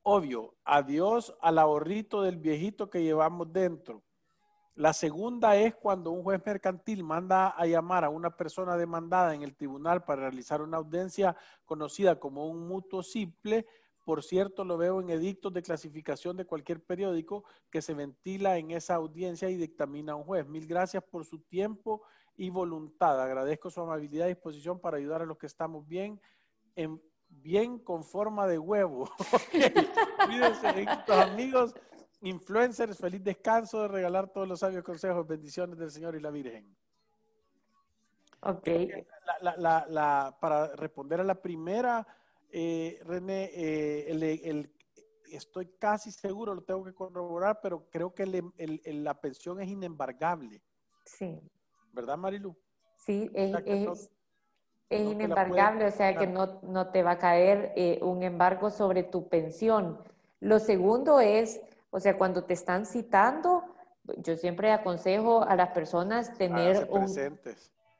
Obvio, 0.03 0.53
adiós 0.63 1.35
al 1.41 1.57
ahorrito 1.57 2.21
del 2.21 2.37
viejito 2.37 2.91
que 2.91 3.01
llevamos 3.01 3.51
dentro. 3.51 4.03
La 4.75 4.93
segunda 4.93 5.55
es 5.55 5.73
cuando 5.73 6.11
un 6.11 6.21
juez 6.21 6.39
mercantil 6.45 7.03
manda 7.03 7.47
a 7.47 7.65
llamar 7.65 8.03
a 8.03 8.09
una 8.09 8.37
persona 8.37 8.77
demandada 8.77 9.33
en 9.33 9.41
el 9.41 9.55
tribunal 9.55 10.03
para 10.03 10.21
realizar 10.21 10.61
una 10.61 10.77
audiencia 10.77 11.35
conocida 11.65 12.19
como 12.19 12.47
un 12.47 12.67
mutuo 12.67 13.01
simple 13.01 13.65
por 14.03 14.23
cierto, 14.23 14.65
lo 14.65 14.77
veo 14.77 14.99
en 14.99 15.09
edictos 15.09 15.53
de 15.53 15.61
clasificación 15.61 16.35
de 16.35 16.45
cualquier 16.45 16.83
periódico 16.83 17.45
que 17.69 17.81
se 17.81 17.93
ventila 17.93 18.57
en 18.57 18.71
esa 18.71 18.95
audiencia 18.95 19.49
y 19.49 19.55
dictamina 19.55 20.15
un 20.15 20.23
juez. 20.23 20.45
Mil 20.47 20.67
gracias 20.67 21.03
por 21.03 21.25
su 21.25 21.39
tiempo 21.39 22.03
y 22.35 22.49
voluntad. 22.49 23.21
Agradezco 23.21 23.69
su 23.69 23.81
amabilidad 23.81 24.25
y 24.25 24.29
disposición 24.29 24.79
para 24.79 24.97
ayudar 24.97 25.21
a 25.21 25.25
los 25.25 25.37
que 25.37 25.45
estamos 25.45 25.87
bien, 25.87 26.19
en, 26.75 27.01
bien 27.29 27.79
con 27.79 28.03
forma 28.03 28.45
de 28.45 28.59
huevo. 28.59 29.09
Cuídense, 30.25 30.85
amigos, 31.07 31.73
influencers, 32.21 32.97
feliz 32.97 33.23
descanso 33.23 33.83
de 33.83 33.87
regalar 33.87 34.29
todos 34.29 34.47
los 34.47 34.59
sabios 34.59 34.83
consejos, 34.83 35.25
bendiciones 35.25 35.77
del 35.77 35.91
Señor 35.91 36.15
y 36.15 36.19
la 36.19 36.31
Virgen. 36.31 36.75
Ok. 38.41 38.67
para 40.41 40.75
responder 40.75 41.21
a 41.21 41.23
la 41.23 41.41
primera, 41.41 42.05
eh, 42.55 42.99
René, 43.03 43.49
eh, 43.51 44.69
estoy 45.31 45.65
casi 45.79 46.11
seguro, 46.11 46.53
lo 46.53 46.61
tengo 46.61 46.83
que 46.83 46.93
corroborar, 46.93 47.59
pero 47.61 47.89
creo 47.89 48.13
que 48.13 48.25
la 48.25 49.19
pensión 49.19 49.59
es 49.59 49.67
inembargable. 49.67 50.61
Sí. 51.03 51.41
¿Verdad, 51.91 52.15
Marilu? 52.15 52.55
Sí, 52.97 53.29
es, 53.33 54.09
inembargable, 54.89 55.87
o 55.87 55.91
sea 55.91 56.15
que 56.15 56.27
no, 56.27 56.61
no, 56.61 56.91
te 56.91 57.01
va 57.01 57.11
a 57.11 57.17
caer 57.17 57.73
eh, 57.75 57.99
un 58.03 58.21
embargo 58.21 58.69
sobre 58.69 59.01
tu 59.01 59.27
pensión. 59.27 59.97
Lo 60.39 60.59
segundo 60.59 61.19
es, 61.19 61.59
o 61.89 61.99
sea, 61.99 62.19
cuando 62.19 62.43
te 62.43 62.53
están 62.53 62.85
citando, 62.85 63.63
yo 64.17 64.35
siempre 64.35 64.71
aconsejo 64.71 65.41
a 65.41 65.55
las 65.55 65.69
personas 65.69 66.37
tener 66.37 66.87
un... 66.91 67.07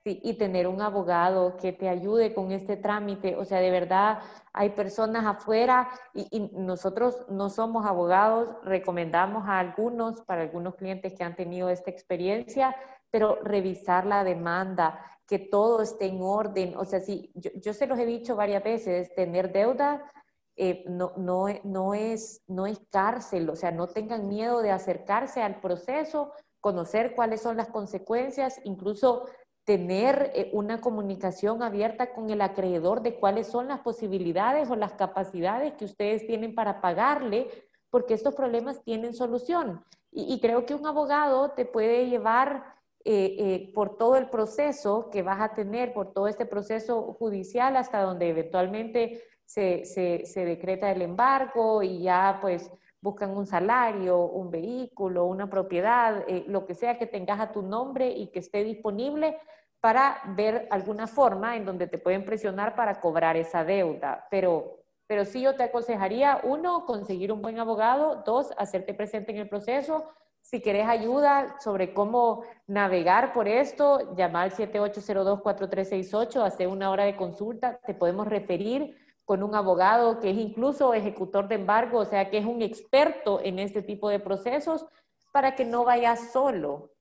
Presentes 0.03 0.29
y 0.29 0.33
tener 0.33 0.67
un 0.67 0.81
abogado 0.81 1.55
que 1.57 1.71
te 1.71 1.87
ayude 1.87 2.33
con 2.33 2.51
este 2.51 2.75
trámite. 2.75 3.35
O 3.37 3.45
sea, 3.45 3.59
de 3.59 3.71
verdad, 3.71 4.19
hay 4.51 4.71
personas 4.71 5.25
afuera 5.25 5.89
y, 6.13 6.51
nosotros 6.53 7.25
no 7.29 7.49
somos 7.49 7.85
abogados, 7.85 8.49
recomendamos 8.63 9.47
a 9.47 9.59
algunos, 9.59 10.21
para 10.21 10.41
algunos 10.41 10.75
clientes 10.75 11.13
que 11.13 11.23
han 11.23 11.35
tenido 11.35 11.69
esta 11.69 11.89
experiencia, 11.89 12.75
pero 13.11 13.39
revisar 13.43 14.05
la 14.05 14.23
demanda, 14.23 14.99
que 15.27 15.39
todo 15.39 15.81
esté 15.81 16.07
en 16.07 16.21
orden. 16.21 16.75
O 16.77 16.85
sea, 16.85 16.99
sí, 16.99 17.31
yo, 17.35 17.73
se 17.73 17.87
los 17.87 17.97
he 17.97 18.05
dicho 18.05 18.35
varias 18.35 18.63
veces, 18.63 19.13
tener 19.15 19.51
deuda 19.51 20.11
eh, 20.55 20.83
no, 20.87 21.13
no, 21.17 21.47
no, 21.63 21.93
es, 21.95 22.43
no 22.47 22.67
es 22.67 22.79
cárcel, 22.91 23.49
o 23.49 23.55
sea, 23.55 23.71
no 23.71 23.87
tengan 23.87 24.27
miedo 24.27 24.61
de 24.61 24.69
acercarse 24.69 25.41
al 25.41 25.59
proceso, 25.59 26.31
conocer 26.59 27.15
cuáles 27.15 27.41
son 27.41 27.57
las 27.57 27.69
consecuencias, 27.69 28.61
incluso 28.63 29.25
tener 29.65 30.31
eh, 30.35 30.49
una 30.53 30.81
comunicación 30.81 31.63
abierta 31.63 32.13
con 32.13 32.29
el 32.29 32.41
acreedor 32.41 33.01
de 33.01 33.15
cuáles 33.15 33.47
son 33.47 33.67
las 33.67 33.79
posibilidades 33.79 34.69
o 34.69 34.75
las 34.75 34.93
capacidades 34.93 35.73
que 35.73 35.85
ustedes 35.85 36.27
tienen 36.27 36.53
para 36.53 36.81
pagarle, 36.81 37.47
porque 37.89 38.13
estos 38.13 38.35
problemas 38.35 38.83
tienen 38.83 39.13
solución. 39.13 39.83
Y, 40.15 40.39
creo 40.41 40.65
que 40.65 40.75
un 40.75 40.85
abogado 40.85 41.51
te 41.51 41.65
puede 41.65 42.07
llevar 42.07 42.75
eh, 43.03 43.35
eh, 43.39 43.71
por 43.73 43.97
todo 43.97 44.15
el 44.15 44.29
proceso 44.29 45.09
que 45.09 45.23
vas 45.23 45.41
a 45.41 45.55
tener, 45.55 45.91
por 45.91 46.13
todo 46.13 46.27
este 46.27 46.45
proceso 46.45 47.13
judicial 47.13 47.75
hasta 47.75 48.01
donde 48.01 48.29
eventualmente 48.29 49.23
se, 49.45 49.85
se 49.85 50.45
decreta 50.45 50.91
el 50.91 51.01
embargo 51.01 51.81
y 51.81 52.03
ya 52.03 52.37
pues 52.41 52.71
buscan 53.03 53.35
un 53.35 53.45
salario, 53.45 54.17
un 54.17 54.49
vehículo, 54.49 55.25
una 55.25 55.49
propiedad, 55.49 56.23
eh, 56.25 56.45
lo 56.47 56.65
que 56.65 56.73
sea 56.73 56.97
que 56.97 57.05
tengas 57.05 57.41
a 57.41 57.51
tu 57.51 57.61
nombre 57.61 58.09
y 58.09 58.27
que 58.27 58.39
esté 58.39 58.63
disponible 58.63 59.37
para 59.81 60.21
ver 60.37 60.69
alguna 60.71 61.05
forma 61.07 61.57
en 61.57 61.65
donde 61.65 61.87
te 61.87 61.97
pueden 61.97 62.23
presionar 62.23 62.75
para 62.75 63.01
cobrar 63.01 63.35
esa 63.35 63.65
deuda. 63.65 64.25
Pero, 64.31 64.77
pero 65.05 65.25
sí 65.25 65.41
yo 65.41 65.57
te 65.57 65.63
aconsejaría, 65.63 66.39
uno, 66.43 66.85
conseguir 66.85 67.33
un 67.33 67.41
buen 67.41 67.59
abogado, 67.59 68.23
dos, 68.25 68.53
hacerte 68.57 68.93
presente 68.93 69.33
en 69.33 69.39
el 69.39 69.49
proceso. 69.49 70.05
Si 70.41 70.61
querés 70.61 70.87
ayuda 70.87 71.57
sobre 71.59 71.93
cómo 71.93 72.43
navegar 72.67 73.33
por 73.33 73.49
esto, 73.49 74.15
llama 74.15 74.43
al 74.43 74.51
7802-4368, 74.51 76.41
hace 76.41 76.67
una 76.67 76.89
hora 76.89 77.03
de 77.03 77.17
consulta, 77.17 77.81
te 77.85 77.93
podemos 77.93 78.27
referir 78.27 79.02
con 79.25 79.43
un 79.43 79.55
abogado 79.55 80.19
que 80.19 80.31
es 80.31 80.37
incluso 80.37 80.93
ejecutor 80.93 81.47
de 81.47 81.55
embargo, 81.55 81.99
o 81.99 82.05
sea, 82.05 82.29
que 82.29 82.37
es 82.37 82.45
un 82.45 82.61
experto 82.61 83.39
en 83.41 83.59
este 83.59 83.81
tipo 83.81 84.09
de 84.09 84.19
procesos, 84.19 84.85
para 85.31 85.55
que 85.55 85.65
no 85.65 85.83
vayas 85.83 86.31
solo. 86.31 86.91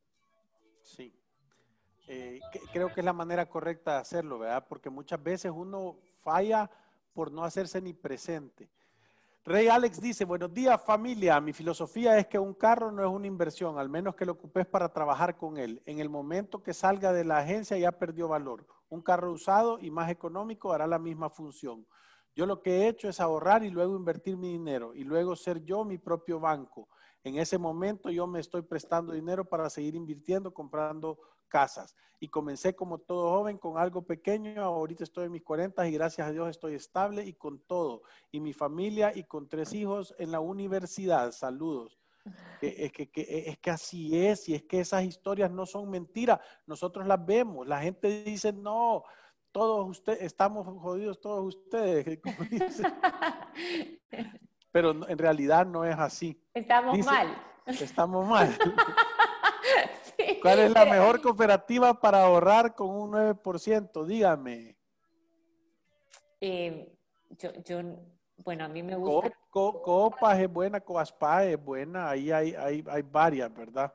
Sí. 0.82 1.14
Eh, 2.08 2.40
creo 2.72 2.92
que 2.92 3.00
es 3.00 3.04
la 3.04 3.12
manera 3.12 3.48
correcta 3.48 3.94
de 3.94 3.98
hacerlo, 3.98 4.38
¿verdad? 4.38 4.66
Porque 4.68 4.90
muchas 4.90 5.22
veces 5.22 5.52
uno 5.54 5.98
falla 6.22 6.70
por 7.12 7.30
no 7.30 7.44
hacerse 7.44 7.80
ni 7.80 7.92
presente. 7.92 8.70
Rey 9.44 9.66
Alex 9.66 10.00
dice, 10.00 10.24
buenos 10.24 10.54
días 10.54 10.80
familia, 10.80 11.40
mi 11.40 11.52
filosofía 11.52 12.16
es 12.16 12.28
que 12.28 12.38
un 12.38 12.54
carro 12.54 12.92
no 12.92 13.02
es 13.02 13.10
una 13.10 13.26
inversión, 13.26 13.76
al 13.76 13.88
menos 13.88 14.14
que 14.14 14.24
lo 14.24 14.32
ocupes 14.32 14.66
para 14.66 14.92
trabajar 14.92 15.36
con 15.36 15.58
él. 15.58 15.82
En 15.84 15.98
el 15.98 16.08
momento 16.08 16.62
que 16.62 16.72
salga 16.72 17.12
de 17.12 17.24
la 17.24 17.38
agencia 17.38 17.76
ya 17.76 17.90
perdió 17.90 18.28
valor. 18.28 18.66
Un 18.88 19.02
carro 19.02 19.32
usado 19.32 19.80
y 19.80 19.90
más 19.90 20.10
económico 20.10 20.72
hará 20.72 20.86
la 20.86 21.00
misma 21.00 21.28
función. 21.28 21.84
Yo 22.34 22.46
lo 22.46 22.62
que 22.62 22.70
he 22.70 22.88
hecho 22.88 23.08
es 23.08 23.20
ahorrar 23.20 23.62
y 23.64 23.70
luego 23.70 23.96
invertir 23.96 24.36
mi 24.36 24.48
dinero 24.52 24.94
y 24.94 25.04
luego 25.04 25.36
ser 25.36 25.62
yo 25.64 25.84
mi 25.84 25.98
propio 25.98 26.40
banco. 26.40 26.88
En 27.24 27.38
ese 27.38 27.58
momento 27.58 28.10
yo 28.10 28.26
me 28.26 28.40
estoy 28.40 28.62
prestando 28.62 29.12
dinero 29.12 29.44
para 29.44 29.68
seguir 29.70 29.94
invirtiendo, 29.94 30.52
comprando 30.52 31.18
casas. 31.48 31.94
Y 32.18 32.28
comencé 32.28 32.74
como 32.74 32.98
todo 32.98 33.30
joven 33.30 33.58
con 33.58 33.76
algo 33.78 34.02
pequeño, 34.02 34.62
ahorita 34.62 35.04
estoy 35.04 35.26
en 35.26 35.32
mis 35.32 35.42
40 35.42 35.86
y 35.86 35.92
gracias 35.92 36.26
a 36.26 36.32
Dios 36.32 36.48
estoy 36.48 36.74
estable 36.74 37.24
y 37.24 37.34
con 37.34 37.60
todo. 37.60 38.02
Y 38.30 38.40
mi 38.40 38.52
familia 38.52 39.12
y 39.14 39.24
con 39.24 39.48
tres 39.48 39.72
hijos 39.72 40.14
en 40.18 40.30
la 40.30 40.40
universidad. 40.40 41.32
Saludos. 41.32 41.98
Es 42.60 42.92
que, 42.92 43.10
es 43.16 43.58
que 43.58 43.70
así 43.70 44.16
es 44.16 44.48
y 44.48 44.54
es 44.54 44.62
que 44.62 44.80
esas 44.80 45.02
historias 45.02 45.50
no 45.50 45.66
son 45.66 45.90
mentiras. 45.90 46.38
Nosotros 46.66 47.06
las 47.06 47.24
vemos. 47.24 47.66
La 47.66 47.80
gente 47.80 48.22
dice, 48.22 48.52
no, 48.52 49.02
todos 49.52 49.88
ustedes, 49.88 50.22
estamos 50.22 50.66
jodidos 50.80 51.20
todos 51.20 51.54
ustedes, 51.54 52.18
Pero 54.72 55.06
en 55.06 55.18
realidad 55.18 55.66
no 55.66 55.84
es 55.84 55.96
así. 55.98 56.42
Estamos 56.54 56.98
mal. 57.04 57.36
Estamos 57.66 58.26
mal. 58.26 58.56
¿Cuál 60.42 60.58
es 60.60 60.72
la 60.72 60.86
mejor 60.86 61.20
cooperativa 61.20 62.00
para 62.00 62.24
ahorrar 62.24 62.74
con 62.74 62.88
un 62.88 63.12
9%? 63.12 64.04
Dígame. 64.06 64.76
Eh, 66.40 66.90
yo, 67.38 67.50
bueno, 68.38 68.64
a 68.64 68.68
mí 68.68 68.82
me 68.82 68.96
gusta. 68.96 69.30
Copas 69.50 70.40
es 70.40 70.50
buena, 70.50 70.80
Coaspa 70.80 71.44
es 71.44 71.62
buena, 71.62 72.08
ahí 72.08 72.32
hay, 72.32 72.54
hay, 72.54 72.82
hay 72.88 73.02
varias, 73.02 73.54
¿verdad? 73.54 73.92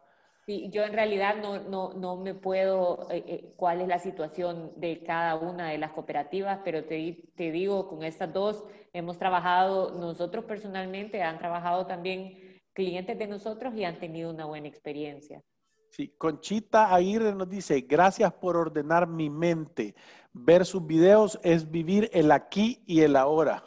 Sí, 0.48 0.70
yo 0.72 0.86
en 0.86 0.94
realidad 0.94 1.36
no, 1.42 1.60
no, 1.60 1.94
no 1.94 2.16
me 2.16 2.34
puedo, 2.34 3.06
eh, 3.12 3.22
eh, 3.28 3.54
cuál 3.58 3.82
es 3.82 3.90
la 3.90 4.00
situación 4.00 4.72
de 4.78 5.04
cada 5.04 5.36
una 5.36 5.72
de 5.72 5.78
las 5.78 5.92
cooperativas, 5.92 6.62
pero 6.64 6.86
te, 6.86 7.22
te, 7.36 7.52
digo, 7.52 7.90
con 7.90 8.02
estas 8.02 8.32
dos 8.32 8.64
hemos 8.94 9.18
trabajado, 9.18 9.92
nosotros 10.00 10.46
personalmente 10.46 11.22
han 11.22 11.38
trabajado 11.38 11.86
también 11.86 12.62
clientes 12.72 13.20
de 13.20 13.28
nosotros 13.28 13.76
y 13.76 13.84
han 13.84 14.00
tenido 14.00 14.30
una 14.32 14.46
buena 14.46 14.70
experiencia. 14.70 15.44
Sí, 15.92 16.14
Conchita 16.18 16.96
Aguirre 16.96 17.36
nos 17.36 17.50
dice, 17.50 17.82
gracias 17.82 18.32
por 18.32 18.56
ordenar 18.56 19.06
mi 19.06 19.30
mente. 19.30 19.96
Ver 20.32 20.66
sus 20.66 20.88
videos 20.88 21.38
es 21.44 21.70
vivir 21.70 22.10
el 22.14 22.32
aquí 22.32 22.82
y 22.88 23.02
el 23.02 23.18
ahora. 23.18 23.66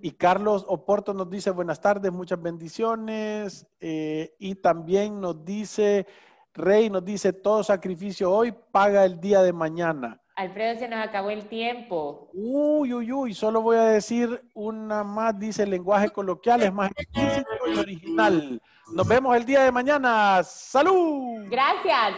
Y 0.00 0.12
Carlos 0.12 0.64
Oporto 0.68 1.12
nos 1.12 1.28
dice 1.28 1.50
buenas 1.50 1.80
tardes, 1.80 2.12
muchas 2.12 2.40
bendiciones. 2.40 3.66
Eh, 3.80 4.34
y 4.38 4.54
también 4.54 5.20
nos 5.20 5.44
dice 5.44 6.06
Rey 6.54 6.90
nos 6.90 7.04
dice, 7.04 7.32
todo 7.32 7.64
sacrificio 7.64 8.30
hoy 8.30 8.52
paga 8.52 9.04
el 9.04 9.18
día 9.20 9.42
de 9.42 9.52
mañana. 9.52 10.20
Alfredo, 10.34 10.78
se 10.78 10.88
nos 10.88 11.06
acabó 11.06 11.30
el 11.30 11.46
tiempo. 11.46 12.28
Uy, 12.32 12.92
uy, 12.92 13.12
uy, 13.12 13.34
solo 13.34 13.62
voy 13.62 13.76
a 13.76 13.84
decir 13.84 14.42
una 14.54 15.04
más, 15.04 15.38
dice 15.38 15.62
el 15.62 15.70
lenguaje 15.70 16.10
coloquial, 16.10 16.62
es 16.62 16.72
más 16.72 16.90
explícito 16.90 17.48
y 17.74 17.78
original. 17.78 18.62
Nos 18.92 19.08
vemos 19.08 19.34
el 19.36 19.44
día 19.44 19.62
de 19.62 19.72
mañana. 19.72 20.42
¡Salud! 20.42 21.46
Gracias. 21.48 22.10